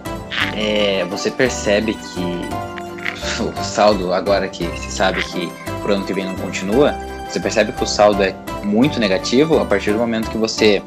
[0.56, 5.52] É, você percebe que o saldo, agora que se sabe que
[5.82, 6.96] pro ano que vem não continua,
[7.30, 10.82] você percebe que o saldo é muito negativo a partir do momento que você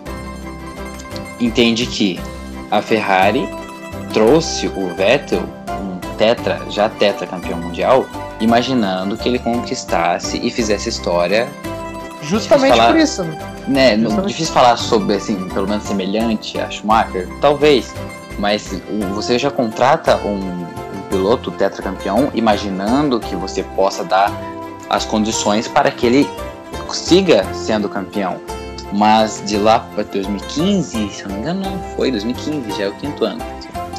[1.41, 2.21] entende que
[2.71, 3.49] a Ferrari
[4.13, 8.07] trouxe o Vettel, um tetra, já tetra campeão mundial,
[8.41, 11.49] imaginando que ele conquistasse e fizesse história.
[12.23, 13.39] Justamente falar, por isso, né?
[13.67, 14.29] né Justamente.
[14.29, 17.93] Difícil falar sobre, assim, pelo menos semelhante a Schumacher, talvez,
[18.39, 18.81] mas
[19.15, 24.33] você já contrata um, um piloto tetracampeão imaginando que você possa dar
[24.89, 26.29] as condições para que ele
[26.93, 28.41] siga sendo campeão.
[28.93, 32.89] Mas de lá para 2015, se eu não me engano, não foi 2015, já é
[32.89, 33.43] o quinto ano.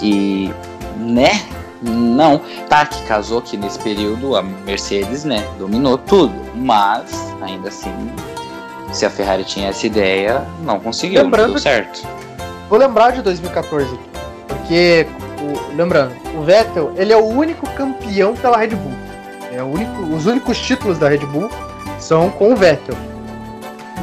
[0.02, 0.52] E,
[0.98, 1.42] né?
[1.82, 7.94] Não, tá que casou que nesse período a Mercedes, né, dominou tudo, mas ainda assim,
[8.92, 12.02] se a Ferrari tinha essa ideia, não conseguiu, lembrando não certo.
[12.70, 14.00] vou lembrar de 2014,
[14.48, 15.06] porque
[15.42, 19.05] o, lembrando, o Vettel, ele é o único campeão pela Red Bull.
[19.56, 21.50] É único, os únicos títulos da Red Bull
[21.98, 22.96] são com o Vettel.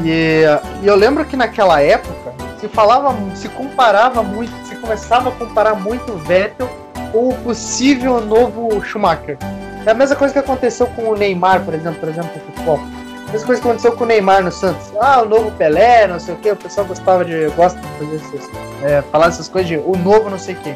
[0.03, 0.45] E,
[0.83, 5.75] e, eu lembro que naquela época se falava, se comparava muito, se começava a comparar
[5.75, 6.69] muito o Vettel
[7.13, 9.37] com o possível novo Schumacher.
[9.85, 12.81] É a mesma coisa que aconteceu com o Neymar, por exemplo, por exemplo, no futebol.
[13.29, 14.91] A mesma coisa que aconteceu com o Neymar no Santos.
[14.99, 17.49] Ah, o novo Pelé, não sei o que, o pessoal gostava de.
[17.57, 18.51] gosta de fazer essas
[18.83, 20.75] é, falar essas coisas de o novo não sei quê.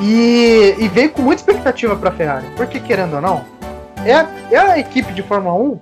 [0.00, 3.44] E, e veio com muita expectativa para a Ferrari, porque querendo ou não,
[4.04, 5.80] é é a equipe de Fórmula 1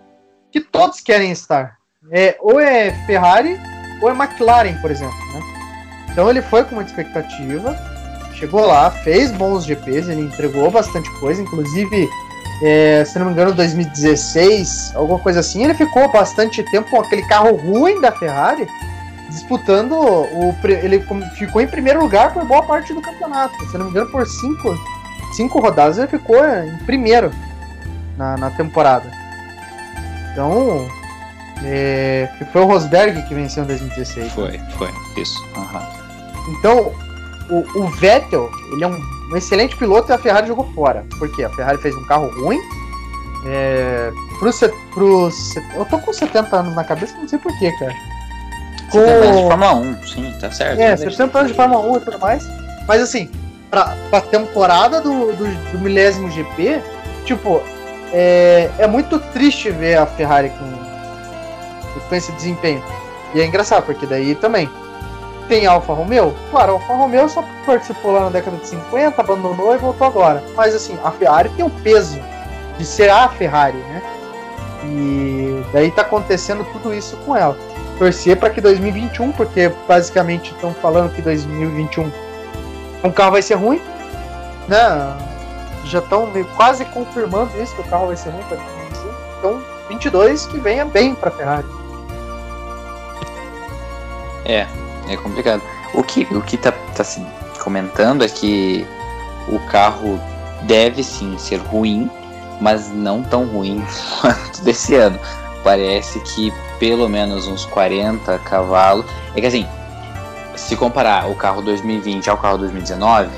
[0.51, 1.77] que todos querem estar.
[2.11, 3.59] É, ou é Ferrari
[4.03, 5.17] ou é McLaren, por exemplo.
[5.33, 5.41] Né?
[6.11, 7.75] Então ele foi com muita expectativa,
[8.35, 12.09] chegou lá, fez bons GPs, ele entregou bastante coisa, inclusive,
[12.63, 17.23] é, se não me engano, 2016, alguma coisa assim, ele ficou bastante tempo com aquele
[17.23, 18.67] carro ruim da Ferrari,
[19.33, 20.55] disputando o.
[20.65, 23.55] Ele ficou em primeiro lugar por boa parte do campeonato.
[23.71, 24.79] Se não me engano, por cinco,
[25.35, 27.31] cinco rodadas ele ficou em primeiro
[28.17, 29.11] na, na temporada.
[30.33, 30.89] Então.
[31.65, 34.33] É, foi o Rosberg que venceu em 2016.
[34.33, 35.41] Foi, foi, isso.
[35.57, 36.55] Uhum.
[36.59, 36.93] Então,
[37.49, 41.07] o, o, Vettel, ele é um, um, excelente piloto e a Ferrari jogou fora.
[41.21, 42.59] Porque a Ferrari fez um carro ruim.
[43.47, 44.51] É, pro,
[44.93, 45.31] pro,
[45.77, 47.95] eu tô com 70 anos na cabeça, não sei porquê, cara.
[48.93, 48.99] Com...
[48.99, 50.81] 70 anos de Fórmula 1, sim, tá certo.
[50.81, 52.47] É, 70 anos de Fórmula 1 e tudo mais.
[52.87, 53.31] Mas assim,
[53.71, 56.83] pra, pra temporada do, do, do milésimo GP,
[57.25, 57.63] tipo,
[58.13, 62.85] é, é muito triste ver a Ferrari com, com esse desempenho.
[63.35, 64.69] E é engraçado, porque daí também
[65.49, 66.35] tem Alfa Romeo?
[66.51, 70.45] Claro, Alfa Romeo só participou lá na década de 50, abandonou e voltou agora.
[70.55, 72.21] Mas assim, a Ferrari tem o peso
[72.77, 74.03] de ser a Ferrari, né?
[74.85, 77.57] E daí tá acontecendo tudo isso com ela
[77.99, 82.11] torcer para que 2021, porque basicamente estão falando que 2021
[83.03, 83.81] o carro vai ser ruim,
[84.69, 84.79] né?
[85.85, 89.11] Já estão quase confirmando isso que o carro vai ser ruim para 2021.
[89.39, 91.67] Então, 22 que venha bem para Ferrari.
[94.45, 94.67] É,
[95.09, 95.63] é complicado.
[95.95, 97.21] O que o que tá, tá se
[97.61, 98.87] comentando é que
[99.49, 100.21] o carro
[100.63, 102.11] deve sim ser ruim,
[102.61, 103.85] mas não tão ruim
[104.21, 105.19] quanto desse ano.
[105.63, 109.07] Parece que pelo menos uns 40 cavalos.
[109.35, 109.67] É que assim,
[110.57, 113.29] se comparar o carro 2020 ao carro 2019,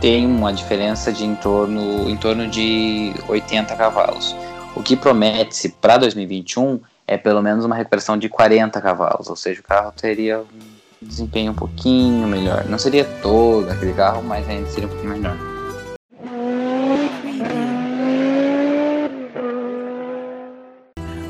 [0.00, 4.34] tem uma diferença de em torno, em torno de 80 cavalos.
[4.74, 9.60] O que promete-se para 2021 é pelo menos uma recuperação de 40 cavalos, ou seja,
[9.60, 12.64] o carro teria um desempenho um pouquinho melhor.
[12.66, 15.36] Não seria todo aquele carro, mas ainda seria um pouquinho melhor.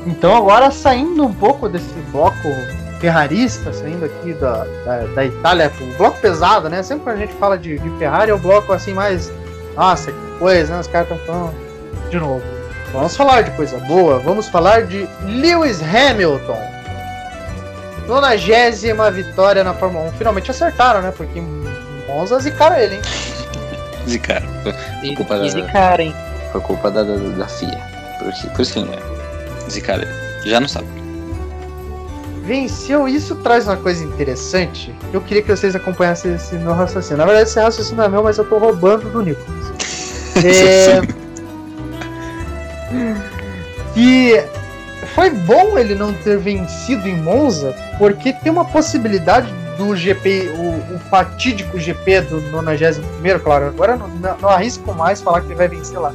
[0.05, 2.47] Então agora saindo um pouco desse bloco
[2.99, 6.81] ferrarista, saindo aqui da, da, da Itália, um bloco pesado, né?
[6.83, 9.31] Sempre que a gente fala de, de Ferrari é o bloco assim mais.
[9.75, 10.79] Nossa, que coisa, né?
[10.79, 11.55] Os caras estão falando
[12.09, 12.43] de novo.
[12.91, 16.59] Vamos falar de coisa boa, vamos falar de Lewis Hamilton.
[18.07, 20.11] Nonagésima vitória na Fórmula 1.
[20.13, 21.13] Finalmente acertaram, né?
[21.15, 21.41] Porque
[22.07, 23.01] Monza zicaram ele, hein?
[24.07, 24.47] zicaram.
[24.99, 26.15] Foi culpa da, zicaram, hein?
[26.51, 27.79] Foi culpa da, da, da FIA.
[28.19, 29.20] Por, por isso que não é
[29.79, 30.07] ele.
[30.45, 30.87] Já não sabe.
[32.43, 34.93] Venceu, isso traz uma coisa interessante.
[35.13, 37.17] Eu queria que vocês acompanhassem esse meu raciocínio.
[37.17, 39.71] Na verdade, esse raciocínio é meu, mas eu tô roubando do Nicolas.
[40.43, 41.01] é...
[43.93, 44.43] que
[45.13, 50.95] foi bom ele não ter vencido em Monza, porque tem uma possibilidade do GP, o,
[50.95, 55.67] o fatídico GP do 91, claro, agora não, não, arrisco mais falar que ele vai
[55.67, 56.13] vencer lá.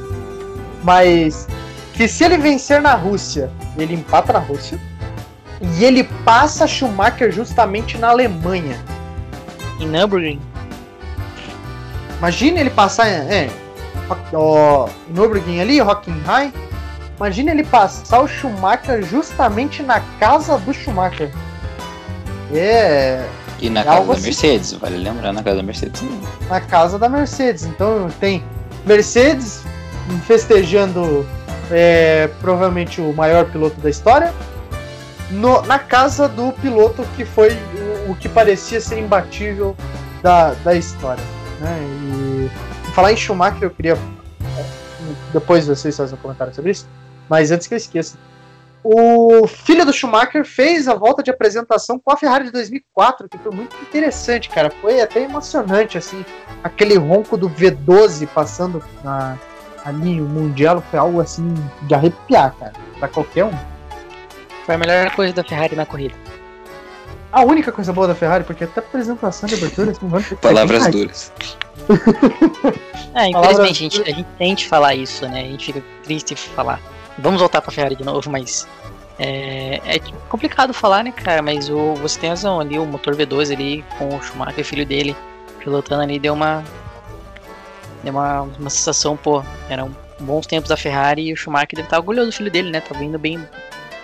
[0.83, 1.47] Mas
[1.97, 4.79] que se ele vencer na Rússia, ele empata na Rússia.
[5.59, 8.79] E ele passa Schumacher justamente na Alemanha.
[9.79, 10.39] Em Nürburgring.
[12.19, 13.07] Imagina ele passar.
[13.07, 13.49] É.
[14.31, 16.53] Ó, Nürburgring ali, Hockenheim.
[17.17, 21.33] Imagina ele passar o Schumacher justamente na casa do Schumacher.
[22.53, 23.25] É.
[23.59, 24.21] E na é casa da assim.
[24.21, 26.03] Mercedes, vale lembrar, na casa da Mercedes.
[26.47, 27.63] Na casa da Mercedes.
[27.63, 28.43] Então tem
[28.85, 29.63] Mercedes
[30.27, 31.25] festejando
[31.71, 34.33] é, provavelmente o maior piloto da história,
[35.29, 37.49] no, na casa do piloto que foi
[38.07, 39.75] o, o, que parecia ser imbatível
[40.21, 41.23] da, da história.
[41.59, 42.49] Né?
[42.87, 43.97] E falar em Schumacher, eu queria.
[45.33, 46.87] Depois vocês fazem um comentário sobre isso,
[47.29, 48.17] mas antes que eu esqueça.
[48.83, 53.37] O filho do Schumacher fez a volta de apresentação com a Ferrari de 2004, que
[53.37, 54.71] foi muito interessante, cara.
[54.81, 56.23] Foi até emocionante, assim,
[56.63, 59.37] aquele ronco do V12 passando na,
[59.87, 63.53] ali o Mundial foi algo assim de arrepiar, cara, pra qualquer um.
[64.65, 66.13] Foi a melhor coisa da Ferrari na corrida.
[67.31, 70.87] A única coisa boa da Ferrari, porque até a apresentação de abertura assim, vão Palavras
[70.87, 71.31] duras.
[73.15, 75.41] é, infelizmente a gente, a gente tente falar isso, né?
[75.41, 76.81] A gente fica triste falar.
[77.17, 78.67] Vamos voltar pra Ferrari de novo, mas.
[79.19, 81.41] É, é complicado falar, né, cara?
[81.41, 85.15] Mas o, você tem razão ali, o motor V2 ali com o Schumacher, filho dele,
[85.59, 86.63] pilotando ali, deu uma,
[88.03, 91.97] é uma, uma sensação, pô, eram bons tempos da Ferrari e o Schumacher deve estar
[91.97, 92.81] orgulhoso do filho dele, né?
[92.81, 93.39] Tava indo bem,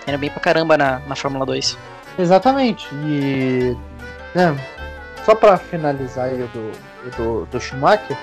[0.08, 1.78] indo bem pra caramba na, na Fórmula 2.
[2.18, 2.88] Exatamente.
[2.94, 3.76] E.
[4.36, 4.56] Né,
[5.26, 6.72] só para finalizar aí do,
[7.18, 8.18] do, do Schumacher,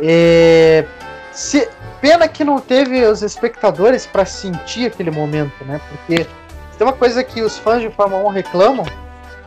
[0.00, 0.84] é,
[1.32, 1.68] se,
[2.00, 5.80] pena que não teve os espectadores para sentir aquele momento, né?
[5.88, 6.26] Porque
[6.76, 8.86] tem uma coisa que os fãs de Fórmula 1 reclamam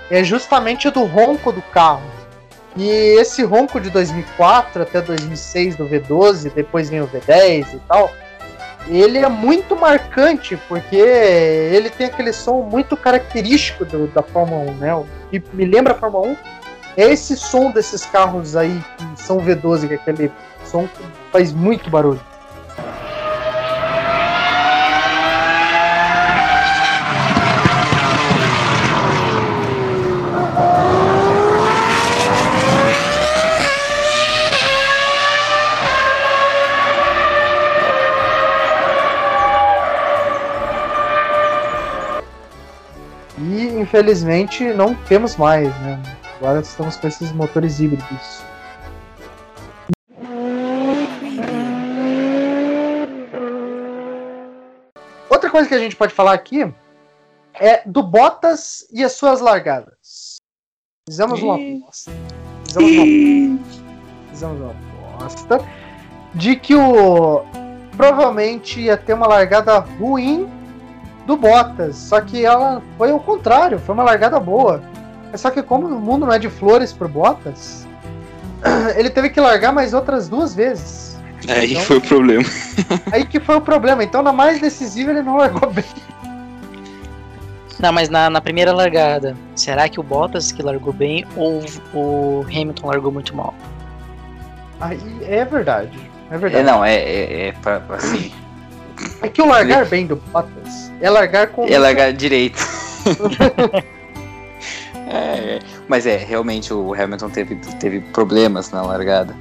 [0.10, 2.02] é justamente do ronco do carro.
[2.76, 2.88] E
[3.20, 8.12] esse ronco de 2004 até 2006 do V12, depois vem o V10 e tal,
[8.88, 14.76] ele é muito marcante porque ele tem aquele som muito característico do, da Fórmula 1,
[14.76, 15.06] né?
[15.32, 16.38] E me lembra a Fórmula 1
[16.98, 20.32] é esse som desses carros aí que são V12, que é aquele
[20.66, 22.20] som que faz muito barulho.
[43.42, 46.00] E infelizmente não temos mais, né?
[46.38, 48.44] Agora estamos com esses motores híbridos.
[55.28, 56.72] Outra coisa que a gente pode falar aqui
[57.56, 60.38] é do Bottas e as suas largadas.
[61.10, 62.12] Fizemos uma aposta.
[62.66, 63.60] Fizemos uma,
[64.30, 64.76] fizemos uma
[65.16, 65.60] aposta
[66.36, 67.44] de que o
[67.98, 70.48] provavelmente ia ter uma largada ruim
[71.30, 74.82] do Bottas, só que ela foi o contrário, foi uma largada boa.
[75.36, 77.88] Só que como o mundo não é de flores pro Bottas,
[78.98, 81.20] ele teve que largar mais outras duas vezes.
[81.48, 82.44] Aí então, foi o problema.
[83.14, 84.04] aí que foi o problema.
[84.04, 85.86] Então na mais decisiva ele não largou bem.
[87.80, 91.64] Não, mas na, na primeira largada, será que o Bottas que largou bem ou
[91.94, 93.54] o Hamilton largou muito mal?
[94.82, 96.10] Aí é verdade.
[96.32, 96.68] É verdade.
[96.68, 98.34] É, não, é, é, é pra, assim.
[99.22, 101.66] É que o largar bem do Bottas é largar com.
[101.66, 102.60] É largar direito.
[105.12, 109.36] É, mas é, realmente o Hamilton teve, teve problemas na largada.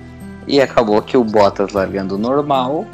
[0.46, 2.86] E acabou que o Bottas largando normal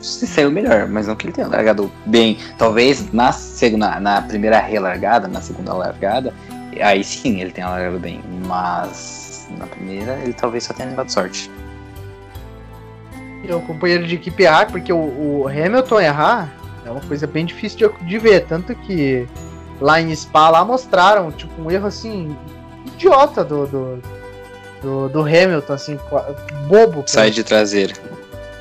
[0.00, 2.38] se saiu melhor, mas não que ele tenha largado bem.
[2.56, 3.30] Talvez na,
[3.76, 6.32] na, na primeira relargada, na segunda largada,
[6.80, 8.22] aí sim ele tenha largado bem.
[8.46, 11.50] Mas na primeira ele talvez só tenha levado sorte.
[13.52, 16.52] O companheiro de equipe errar, porque o, o, Hamilton errar
[16.84, 18.46] é uma coisa bem difícil de, de ver.
[18.46, 19.26] Tanto que
[19.80, 22.36] lá em Spa lá mostraram, tipo, um erro assim,
[22.86, 24.02] idiota do, do,
[24.82, 25.98] do, do Hamilton, assim,
[26.66, 27.04] bobo.
[27.06, 27.94] Sai de traseira.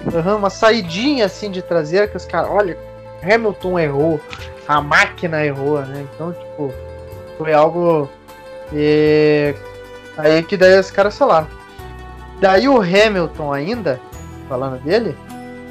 [0.06, 2.78] Uhum, uma saidinha assim de traseira que os caras, olha,
[3.24, 4.22] Hamilton errou,
[4.68, 6.06] a máquina errou, né?
[6.14, 6.74] Então, tipo,
[7.38, 8.10] foi algo.
[8.74, 9.56] E...
[10.18, 11.48] Aí que daí os caras falaram.
[12.40, 14.00] Daí o Hamilton ainda,
[14.54, 15.16] falando dele,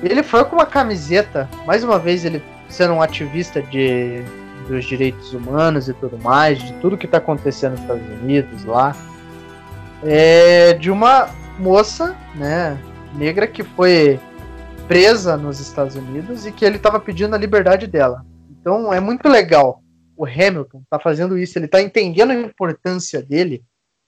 [0.03, 4.25] ele foi com uma camiseta, mais uma vez ele sendo um ativista de
[4.67, 8.97] dos direitos humanos e tudo mais, de tudo que está acontecendo nos Estados Unidos lá,
[10.03, 11.29] é de uma
[11.59, 12.77] moça, né,
[13.15, 14.19] negra que foi
[14.89, 18.25] presa nos Estados Unidos e que ele estava pedindo a liberdade dela.
[18.51, 19.81] Então é muito legal.
[20.17, 23.63] O Hamilton tá fazendo isso, ele tá entendendo a importância dele,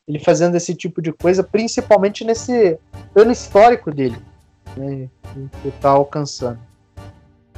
[0.09, 2.79] ele fazendo esse tipo de coisa, principalmente nesse
[3.15, 4.17] ano histórico dele,
[4.77, 5.09] né,
[5.63, 6.59] que tá alcançando.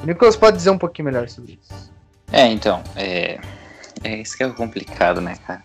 [0.02, 1.92] O Nicolas pode dizer um pouquinho melhor sobre isso.
[2.32, 3.38] É, então, é,
[4.02, 5.64] é isso que é complicado, né, cara?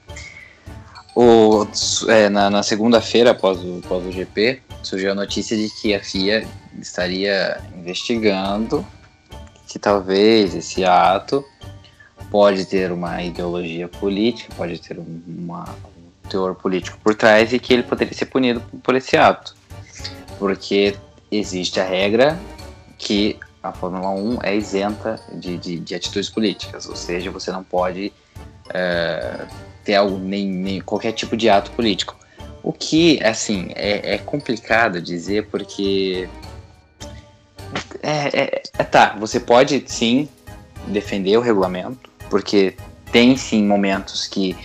[1.15, 1.67] O,
[2.07, 6.01] é, na, na segunda-feira, após o, após o GP, surgiu a notícia de que a
[6.01, 6.47] FIA
[6.79, 8.85] estaria investigando
[9.67, 11.45] que talvez esse ato
[12.29, 15.63] pode ter uma ideologia política, pode ter uma,
[15.97, 19.55] um teor político por trás e que ele poderia ser punido por esse ato.
[20.39, 20.95] Porque
[21.31, 22.37] existe a regra
[22.97, 27.63] que a Fórmula 1 é isenta de, de, de atitudes políticas, ou seja, você não
[27.63, 28.11] pode
[28.73, 29.45] é,
[29.83, 32.15] ter algo, nem, nem, qualquer tipo de ato político.
[32.63, 36.27] O que, assim, é, é complicado dizer porque.
[38.03, 40.27] É, é, é, tá, você pode sim
[40.87, 42.75] defender o regulamento, porque
[43.11, 44.55] tem sim momentos que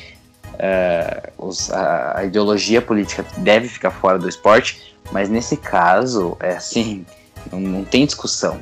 [0.54, 6.56] uh, os, a, a, ideologia política deve ficar fora do esporte, mas nesse caso, é
[6.56, 7.04] assim,
[7.50, 8.58] não, não tem discussão.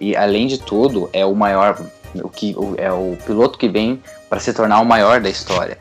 [0.00, 1.80] E além de tudo, é o maior,
[2.22, 5.78] o que é o piloto que vem para se tornar o maior da história.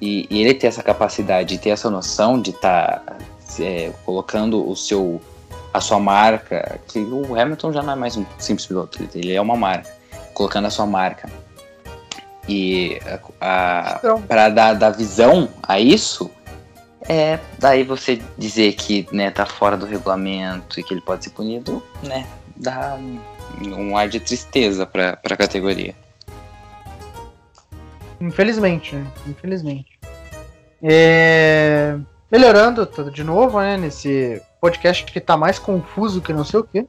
[0.00, 3.16] E, e, ele ter essa capacidade, ter essa noção de estar tá,
[3.60, 5.20] é, colocando o seu,
[5.72, 9.40] a sua marca, que o Hamilton já não é mais um simples piloto, ele é
[9.40, 9.90] uma marca,
[10.34, 11.28] colocando a sua marca.
[12.48, 13.00] E
[14.28, 16.30] para dar, dar visão a isso,
[17.08, 21.30] é daí você dizer que né, tá fora do regulamento e que ele pode ser
[21.30, 22.26] punido, né,
[22.56, 22.98] dá
[23.62, 25.94] um ar de tristeza para a categoria.
[28.20, 29.06] Infelizmente, né?
[29.26, 29.98] Infelizmente.
[30.82, 31.96] É...
[32.30, 33.76] Melhorando tudo de novo, né?
[33.76, 36.86] Nesse podcast que tá mais confuso que não sei o quê.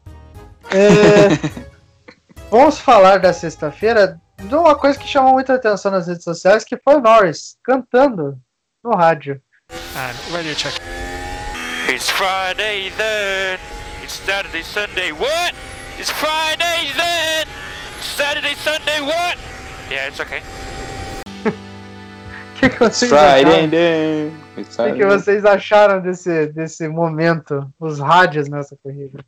[0.71, 1.67] É...
[2.49, 6.77] Vamos falar da sexta-feira de uma coisa que chamou muita atenção nas redes sociais, que
[6.77, 8.39] foi o Norris cantando
[8.83, 9.41] no rádio.
[9.71, 10.73] And radio check.
[11.89, 13.59] It's Friday then.
[14.01, 15.11] It's Saturday, Sunday.
[15.11, 15.53] What?
[15.99, 17.47] It's Friday then.
[17.99, 19.01] Saturday, Sunday.
[19.01, 19.37] What?
[19.91, 20.41] Yeah, it's okay.
[21.45, 21.51] O
[22.59, 23.69] que, que vocês Friday acharam?
[23.69, 24.31] then.
[24.57, 29.19] O que, que vocês acharam desse, desse momento, os rádios nessa corrida?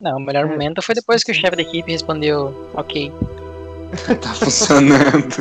[0.00, 0.48] Não, o melhor É.
[0.48, 3.10] momento foi depois que o chefe da equipe respondeu, ok.
[4.20, 5.36] Tá funcionando.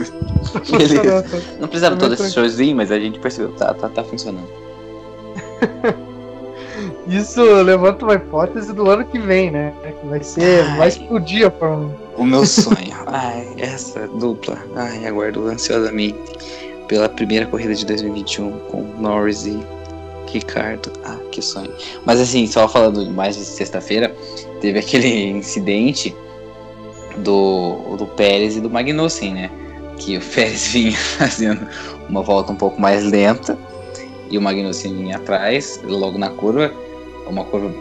[0.69, 1.23] Beleza.
[1.23, 1.23] Funcionou.
[1.59, 4.47] Não precisava Foi todo esse showzinho, mas a gente percebeu, tá, tá, tá funcionando.
[7.07, 9.73] Isso levanta uma hipótese do ano que vem, né?
[10.01, 10.63] Que vai ser.
[10.63, 10.77] Ai.
[10.77, 12.21] Vai explodir a Fórmula 1.
[12.21, 12.95] O meu sonho.
[13.05, 14.57] Ai, essa dupla.
[14.75, 16.17] Ai, aguardo ansiosamente
[16.87, 19.59] pela primeira corrida de 2021 com Norris e
[20.31, 20.91] Ricardo.
[21.03, 21.71] Ah, que sonho.
[22.05, 24.13] Mas assim, só falando mais de sexta-feira,
[24.59, 26.15] teve aquele incidente
[27.17, 29.49] do, do Pérez e do Magnussen, né?
[29.97, 31.67] Que o Pérez vinha fazendo
[32.09, 33.57] uma volta um pouco mais lenta
[34.29, 36.71] e o Magnussen vinha atrás, logo na curva,
[37.27, 37.73] uma curva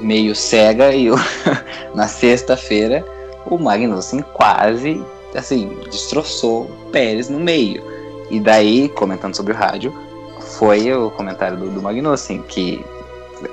[0.00, 1.08] meio cega e
[1.94, 3.04] na sexta-feira
[3.46, 5.02] o Magnussen quase,
[5.34, 7.82] assim, destroçou o Pérez no meio.
[8.30, 9.92] E daí, comentando sobre o rádio,
[10.58, 12.84] foi o comentário do, do Magnussen, que,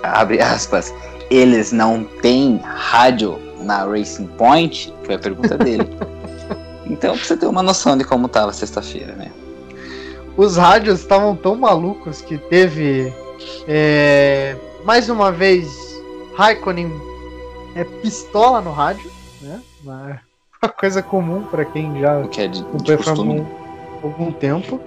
[0.03, 0.93] abre aspas,
[1.29, 4.93] eles não têm rádio na Racing Point?
[5.03, 5.87] Foi a pergunta dele.
[6.85, 9.31] então, pra você ter uma noção de como tava sexta-feira, né?
[10.37, 13.13] Os rádios estavam tão malucos que teve.
[13.67, 14.55] é,
[14.85, 15.67] mais uma vez,
[16.35, 16.91] Raikkonen
[17.75, 19.61] é pistola no rádio, né?
[19.83, 20.21] Uma,
[20.63, 23.41] uma coisa comum para quem já O que é de, de acompanha a Fórmula costume.
[23.41, 24.79] 1 há algum tempo.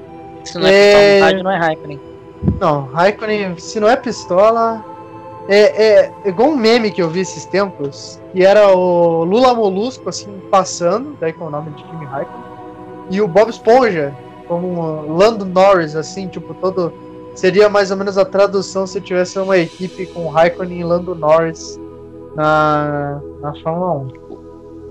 [0.45, 0.93] Se não é, É.
[0.93, 2.01] pistola no rádio, não é Raikkonen.
[2.59, 4.85] Não, Raikkonen, se não é pistola.
[5.49, 10.09] É, é igual um meme que eu vi esses tempos, que era o Lula Molusco,
[10.09, 12.53] assim, passando, daí com o nome de Kimi Raikkonen,
[13.11, 14.15] e o Bob Esponja,
[14.47, 16.93] como um Lando Norris, assim, tipo, todo.
[17.35, 21.81] Seria mais ou menos a tradução se tivesse uma equipe com Raikkonen e Lando Norris
[22.37, 23.93] na, na Fórmula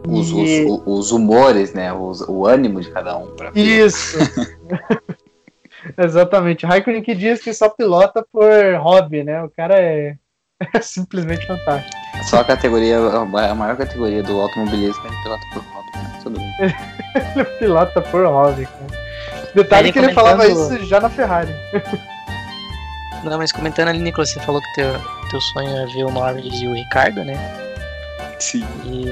[0.07, 0.11] 1.
[0.19, 1.93] Os, E- os, os humores, né?
[1.93, 3.27] Os, o ânimo de cada um.
[3.27, 4.17] Pra Isso!
[5.97, 6.65] Exatamente.
[6.65, 9.43] Raikkonen que diz que só pilota por hobby, né?
[9.43, 10.15] O cara é,
[10.73, 11.95] é simplesmente fantástico.
[12.23, 15.91] Só a categoria, a maior categoria do automobilismo é pilota por hobby.
[15.97, 16.19] Né?
[16.23, 16.55] Tudo bem.
[17.35, 19.01] Ele pilota por hobby, cara.
[19.55, 21.53] Detalhe Ele que ele falava comentando- isso já na Ferrari.
[23.23, 24.93] Não, mas comentando ali, Nicolas, você falou que teu,
[25.29, 27.35] teu sonho é ver o Norris e o Ricardo, né?
[28.39, 28.65] Sim.
[28.83, 29.05] E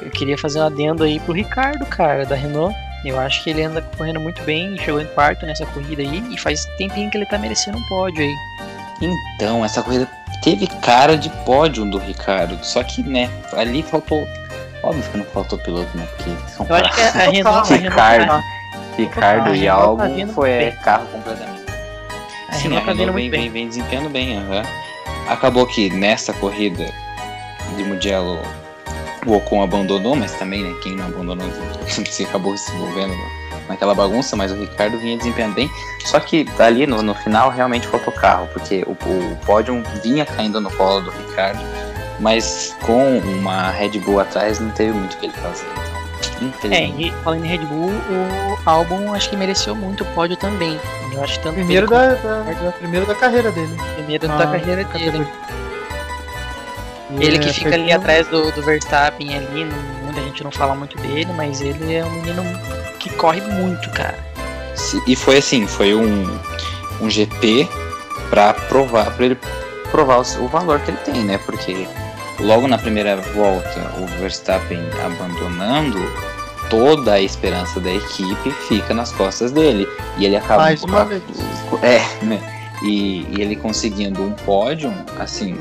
[0.00, 2.74] eu queria fazer um adendo aí pro Ricardo, cara, da Renault.
[3.04, 6.38] Eu acho que ele anda correndo muito bem, chegou em quarto nessa corrida aí, e
[6.38, 8.34] faz tempinho que ele tá merecendo um pódio aí.
[9.00, 10.08] Então, essa corrida
[10.42, 12.58] teve cara de pódio do Ricardo.
[12.64, 14.26] Só que, né, ali faltou.
[14.82, 16.06] Óbvio que não faltou piloto, né?
[16.16, 18.26] Porque são Eu acho que a, a Renault, Renault, Ricardo.
[18.26, 18.44] tá-
[18.96, 21.62] Ricardo e Renault tá foi é, carro completamente.
[22.48, 24.62] a Sim, Renault a tá Renault vem, vem, vem desempenhando bem, aham.
[25.28, 26.84] Acabou que nessa corrida
[27.76, 28.38] de Mugello
[29.26, 31.48] o Ocon abandonou, mas também, né, quem não abandonou
[31.88, 33.14] se acabou se envolvendo
[33.68, 35.70] naquela bagunça, mas o Ricardo vinha desempenhando bem.
[36.04, 40.60] Só que ali no, no final realmente faltou carro, porque o, o pódio vinha caindo
[40.60, 41.60] no colo do Ricardo,
[42.20, 45.66] mas com uma Red Bull atrás não teve muito o que ele fazer.
[46.40, 50.36] Então, É, e falando em Red Bull, o álbum acho que mereceu muito o pódio
[50.36, 50.78] também.
[51.12, 52.14] Eu acho que tanto Primeiro ele da,
[52.52, 53.76] da- primeiro da carreira dele.
[53.94, 54.86] primeiro Ah, da carreira dele.
[55.24, 55.28] categoria.
[57.20, 60.96] Ele que fica ali atrás do, do Verstappen ali, não- muita gente não fala muito
[60.98, 62.42] dele, mas ele é um menino
[63.04, 64.18] que corre muito, cara.
[65.06, 66.24] E foi assim, foi um,
[67.00, 67.68] um GP
[68.30, 69.38] pra provar, para ele
[69.90, 71.38] provar o, o valor que ele tem, né?
[71.44, 71.86] Porque
[72.40, 75.98] logo na primeira volta, o Verstappen abandonando,
[76.70, 79.86] toda a esperança da equipe fica nas costas dele.
[80.16, 80.62] E ele acaba.
[80.62, 81.22] Mais uma vez.
[81.82, 82.40] É, né?
[82.82, 85.56] E, e ele conseguindo um pódio, assim,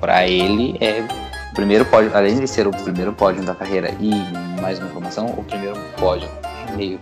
[0.00, 1.04] pra ele é
[1.52, 4.12] o primeiro pódio, além de ser o primeiro pódio da carreira e
[4.60, 6.28] mais uma informação, o primeiro pódio
[6.76, 7.00] meio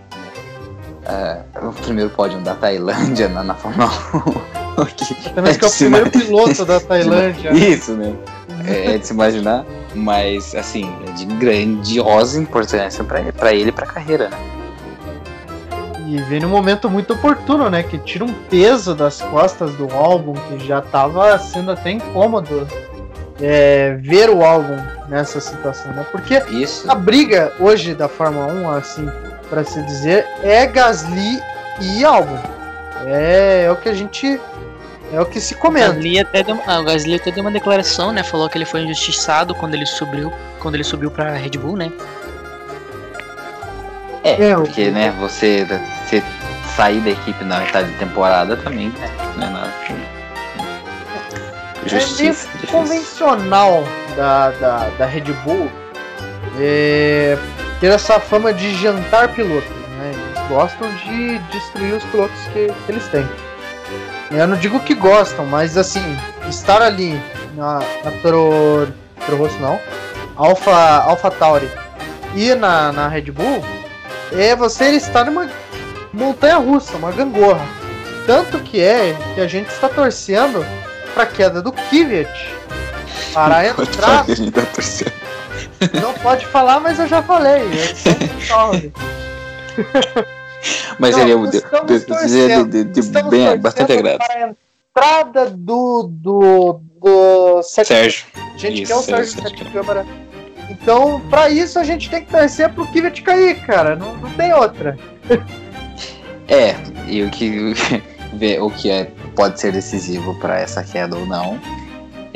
[1.05, 4.55] é, o primeiro pódio da Tailândia na, na Fórmula 1.
[4.81, 7.53] O que Apenas que é o se primeiro piloto da Tailândia.
[7.53, 8.13] Isso, né?
[8.67, 9.63] É, é de se imaginar,
[9.93, 14.37] mas assim, é de grandiosa importância pra ele, e pra carreira, né?
[16.07, 17.83] E vem num momento muito oportuno, né?
[17.83, 22.67] Que tira um peso das costas do álbum, que já tava sendo até incômodo
[23.41, 24.77] é, ver o álbum
[25.09, 26.05] nessa situação, né?
[26.11, 26.89] Porque Isso.
[26.89, 29.09] a briga hoje da Fórmula 1, assim,
[29.49, 31.41] para se dizer, é Gasly
[31.81, 32.37] e álbum.
[33.05, 34.39] É, é o que a gente.
[35.13, 35.93] É o que se O comenta.
[35.93, 38.23] Gasly até deu, ah, o Gasly até deu uma declaração, né?
[38.23, 41.91] Falou que ele foi injustiçado quando ele subiu, quando ele subiu pra Red Bull, né?
[44.23, 45.65] É, É, o- porque, né, você,
[46.07, 46.23] você
[46.75, 49.09] sair da equipe na metade de temporada também, né?
[49.37, 49.73] Não é nada.
[51.85, 52.21] É Justiça.
[52.23, 52.69] meio difícil.
[52.69, 53.83] convencional
[54.15, 55.69] da, da, da Red Bull
[56.59, 57.37] é,
[57.79, 60.11] ter essa fama de jantar pilotos, né?
[60.13, 63.27] Eles gostam de destruir os pilotos que, que eles têm.
[64.31, 66.17] Eu não digo que gostam, mas assim,
[66.49, 67.21] estar ali
[67.55, 68.91] na, na Toro,
[69.25, 69.79] Toro Rosso não,
[70.35, 71.69] Alpha, Alpha Tauri
[72.33, 73.63] e na, na Red Bull
[74.33, 75.49] é você estar numa
[76.11, 77.65] montanha russa, uma gangorra.
[78.25, 80.65] Tanto que é que a gente está torcendo
[81.15, 82.29] para queda do Kvyat
[83.33, 84.33] para a entrada.
[84.33, 85.99] a.
[85.99, 87.63] Não pode falar, mas eu já falei.
[88.47, 88.91] É um.
[90.99, 92.69] Mas Não, seria, de, estamos de, torcendo.
[92.69, 94.19] de, de, de bem, bastante agrado.
[94.19, 96.09] Para a entrada do.
[96.11, 96.79] do.
[97.01, 98.25] do Sérgio.
[98.35, 100.05] A gente Isso, quer o Sérgio Sérgio Câmara.
[100.69, 103.95] Então, pra isso, a gente tem que torcer pro Kvyat cair, cara.
[103.95, 104.97] Não, não tem outra.
[106.47, 106.75] É,
[107.07, 107.73] e o que,
[108.61, 111.59] o que é, pode ser decisivo para essa queda ou não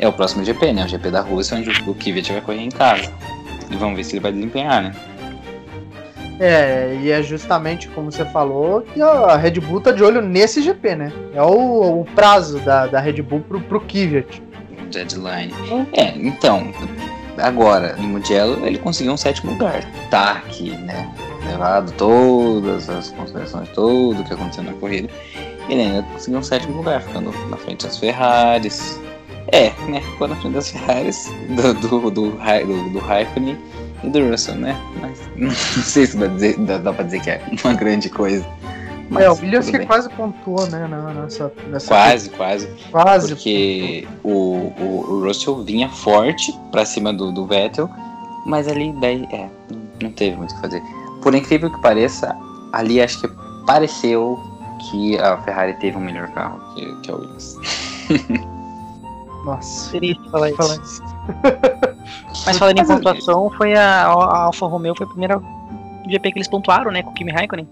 [0.00, 0.84] é o próximo GP, né?
[0.86, 3.12] O GP da Rússia, onde o Kvyat vai correr em casa.
[3.70, 4.94] E vamos ver se ele vai desempenhar, né?
[6.40, 10.62] É, e é justamente como você falou que a Red Bull tá de olho nesse
[10.62, 11.12] GP, né?
[11.34, 14.42] É o, o prazo da, da Red Bull pro, pro Kvyat.
[14.90, 15.52] Deadline.
[15.92, 16.72] É, então,
[17.36, 19.84] agora, no Mugello, ele conseguiu um sétimo lugar.
[20.10, 21.14] Tá aqui, né?
[21.46, 25.10] Levado todas as considerações, tudo que aconteceu na corrida.
[25.70, 29.00] Ele ainda conseguiu um sétimo lugar, ficando na frente das Ferraris.
[29.52, 30.00] É, né?
[30.00, 33.56] Ficou na frente das Ferraris, do, do, do, do, do Raikkonen
[34.02, 34.76] e do Russell, né?
[35.00, 38.44] Mas não sei se dá, dizer, dá, dá pra dizer que é uma grande coisa.
[39.08, 39.86] Mas, é, o Williams que bem.
[39.86, 40.88] quase pontuou, né?
[40.88, 42.68] Nessa, nessa Quase, quase.
[42.90, 43.28] quase.
[43.28, 47.88] Porque o, o, o Russell vinha forte pra cima do, do Vettel,
[48.46, 49.48] mas ali daí, é,
[50.02, 50.82] não teve muito o que fazer.
[51.22, 52.36] Por incrível que pareça,
[52.72, 53.28] ali acho que
[53.66, 54.49] pareceu
[54.80, 57.56] que a Ferrari teve um melhor carro que, que a Williams.
[59.44, 59.90] Nossa.
[59.98, 60.82] Triste falar Falar isso.
[60.82, 61.02] isso.
[62.46, 65.40] Mas falando em Mas, pontuação, foi a, a Alfa Romeo foi a primeira
[66.08, 67.02] GP que eles pontuaram, né?
[67.02, 67.68] Com o Kimi Raikkonen.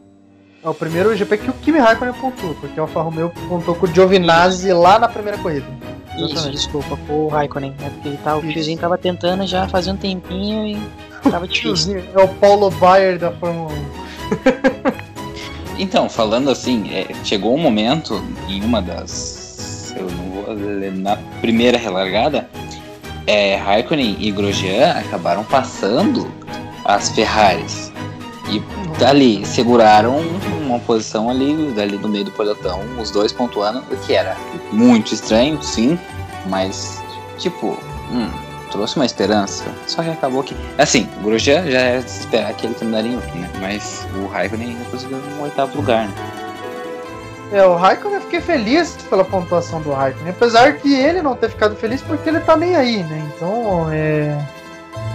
[0.63, 3.87] É o primeiro GP que o Kimi Raikkonen pontuou, porque o Alfa Romeo pontou com
[3.87, 5.67] o Giovinazzi lá na primeira corrida.
[6.15, 6.57] Isso, Exatamente.
[6.57, 7.91] desculpa, com o Raikkonen, né?
[7.91, 8.53] Porque ele tá, o Isso.
[8.53, 10.83] tiozinho tava tentando já fazia um tempinho e
[11.31, 12.01] tava difícil.
[12.01, 15.08] Tiozinho, É o Paulo Baier da Fórmula 1.
[15.79, 19.95] Então, falando assim, é, chegou um momento em uma das.
[19.97, 22.49] Eu não vou ler na primeira relargada,
[23.27, 26.33] é, Raikkonen e Grosjean acabaram passando
[26.85, 27.93] as Ferraris.
[28.51, 28.61] E
[28.99, 30.21] dali seguraram
[30.67, 34.37] uma posição ali, dali no meio do pelotão, os dois pontuando, o que era
[34.73, 35.99] muito estranho, sim,
[36.47, 37.03] mas
[37.37, 37.79] tipo,
[38.11, 38.31] hum,
[38.69, 39.65] trouxe uma esperança.
[39.87, 40.57] Só que acabou que.
[40.77, 43.51] Assim, o Grosjean já era de se esperar que ele terminaria em último, né?
[43.61, 46.15] Mas o Raikkonen ainda conseguiu um oitavo lugar, né?
[47.51, 51.49] É, o Raikkonen eu fiquei feliz pela pontuação do Raikkonen, apesar que ele não ter
[51.49, 53.31] ficado feliz porque ele tá nem aí, né?
[53.35, 54.39] Então, é.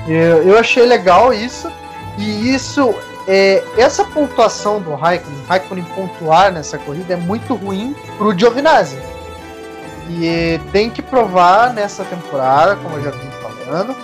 [0.08, 1.72] Eu, eu achei legal isso.
[2.18, 2.94] E isso,
[3.28, 9.13] é, essa pontuação do Raikkonen, Raikkonen pontuar nessa corrida é muito ruim pro Giovinazzi.
[10.10, 13.96] E tem que provar nessa temporada, como eu já vim falando,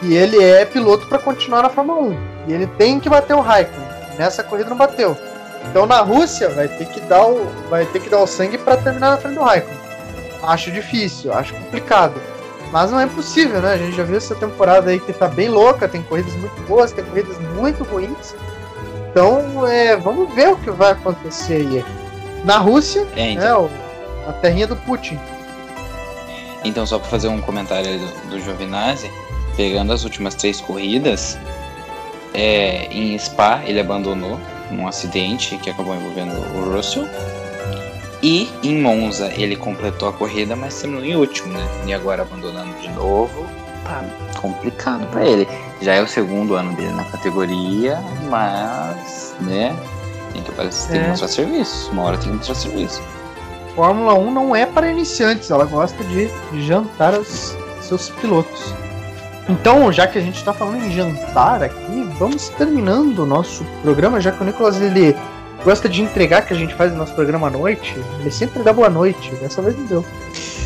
[0.00, 2.18] que ele é piloto para continuar na Fórmula 1.
[2.48, 3.86] E ele tem que bater o Raikkonen.
[4.18, 5.16] Nessa corrida não bateu.
[5.70, 8.76] Então na Rússia vai ter que dar o, vai ter que dar o sangue para
[8.78, 9.78] terminar na frente do Raikkonen.
[10.42, 12.14] Acho difícil, acho complicado.
[12.72, 13.72] Mas não é impossível, né?
[13.72, 16.92] A gente já viu essa temporada aí que tá bem louca, tem corridas muito boas,
[16.92, 18.34] tem corridas muito ruins.
[19.10, 21.84] Então, é, vamos ver o que vai acontecer aí.
[22.44, 23.42] Na Rússia, É, então.
[23.44, 23.87] né, o-
[24.28, 25.18] a terrinha do Putin.
[26.64, 29.10] Então, só para fazer um comentário aí do, do Giovinazzi,
[29.56, 31.38] pegando as últimas três corridas,
[32.34, 34.38] é, em Spa ele abandonou
[34.70, 37.08] num acidente que acabou envolvendo o Russell.
[38.22, 41.64] E em Monza ele completou a corrida, mas terminou em último, né?
[41.86, 43.46] E agora abandonando de novo,
[43.84, 44.04] tá
[44.40, 45.48] complicado para ele.
[45.80, 47.96] Já é o segundo ano dele na categoria,
[48.28, 49.74] mas, né?
[50.32, 51.10] Tem que, aparecer, tem que É.
[51.10, 51.90] mostrar serviço.
[51.92, 53.00] Uma hora tem que mostrar serviço.
[53.78, 56.28] Fórmula 1 não é para iniciantes, ela gosta de
[56.66, 58.74] jantar os seus pilotos.
[59.48, 64.20] Então, já que a gente está falando em jantar aqui, vamos terminando o nosso programa,
[64.20, 65.16] já que o Nicolas ele
[65.64, 67.94] gosta de entregar que a gente faz o nosso programa à noite.
[68.18, 70.04] Ele sempre dá boa noite, dessa vez não deu.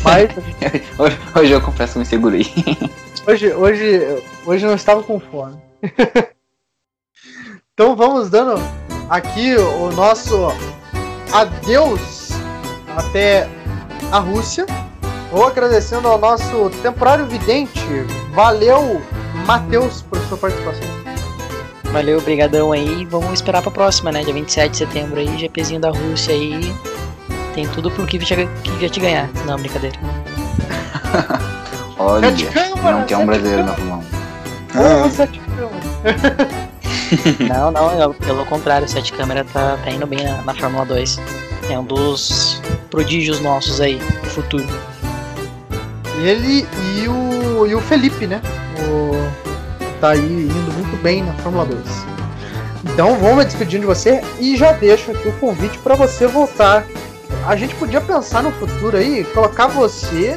[0.03, 0.31] Mas
[0.97, 2.51] Hoje, hoje eu confesso que me segurei.
[3.29, 5.61] hoje, hoje, hoje não estava com fome.
[7.75, 8.59] então vamos dando
[9.07, 10.51] aqui o nosso
[11.31, 12.22] adeus
[12.95, 13.47] até
[14.11, 14.65] a Rússia.
[15.31, 17.81] Vou agradecendo ao nosso temporário vidente.
[18.33, 19.01] Valeu,
[19.45, 20.87] Matheus, por sua participação.
[21.85, 23.05] Valeu, brigadão aí.
[23.05, 24.23] Vamos esperar pra próxima, né?
[24.23, 26.75] Dia 27 de setembro aí, GPzinho da Rússia aí.
[27.53, 29.29] Tem tudo pro que já, que te ganhar.
[29.45, 29.97] Não, brincadeira.
[31.97, 33.73] Olha, câmara, não quer um brasileiro na.
[33.73, 34.03] Fórmula
[34.75, 35.05] 1.
[35.05, 36.73] Ô, sete câmeras.
[37.47, 41.19] Não, não, pelo contrário, o Sete Câmera tá, tá indo bem na, na Fórmula 2.
[41.69, 42.61] É um dos
[42.93, 44.67] prodígios nossos aí, do futuro.
[46.21, 48.39] Ele e o, e o Felipe, né?
[48.87, 51.81] O, tá aí indo muito bem na Fórmula 2.
[52.85, 56.85] Então vamos me despedindo de você e já deixo aqui o convite para você voltar.
[57.47, 60.35] A gente podia pensar no futuro aí, colocar você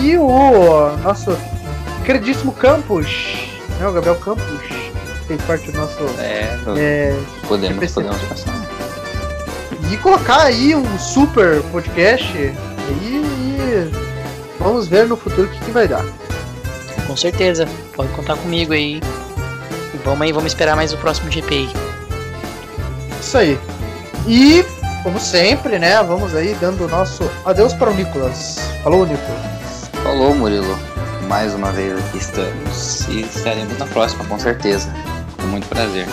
[0.00, 1.36] e o nosso
[2.04, 3.08] queridíssimo Campos,
[3.80, 3.88] né?
[3.88, 5.98] O Gabriel Campos, que fez parte do nosso.
[6.20, 8.61] É, é, podemos, podemos passar.
[9.92, 12.52] E colocar aí um super podcast aí
[13.02, 13.90] e
[14.58, 16.02] vamos ver no futuro o que, que vai dar.
[17.06, 19.02] Com certeza, pode contar comigo aí.
[19.92, 21.72] E vamos aí, vamos esperar mais o próximo GP aí.
[23.20, 23.58] Isso aí.
[24.26, 24.64] E,
[25.02, 28.56] como sempre, né, vamos aí dando o nosso adeus para o Nicolas.
[28.82, 29.90] Falou, Nicolas.
[30.02, 30.78] Falou, Murilo.
[31.28, 34.90] Mais uma vez aqui estamos e estaremos na próxima, com certeza.
[35.36, 36.06] Com muito prazer.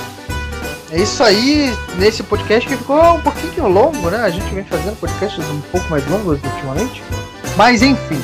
[0.92, 4.22] É isso aí, nesse podcast que ficou um pouquinho longo, né?
[4.24, 7.04] A gente vem fazendo podcasts um pouco mais longos ultimamente.
[7.56, 8.20] Mas enfim.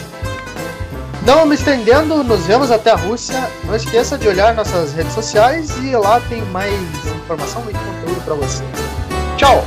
[1.26, 3.50] Não me estendendo, nos vemos até a Rússia.
[3.66, 6.74] Não esqueça de olhar nossas redes sociais e lá tem mais
[7.16, 8.64] informação e conteúdo para você.
[9.38, 9.64] Tchau!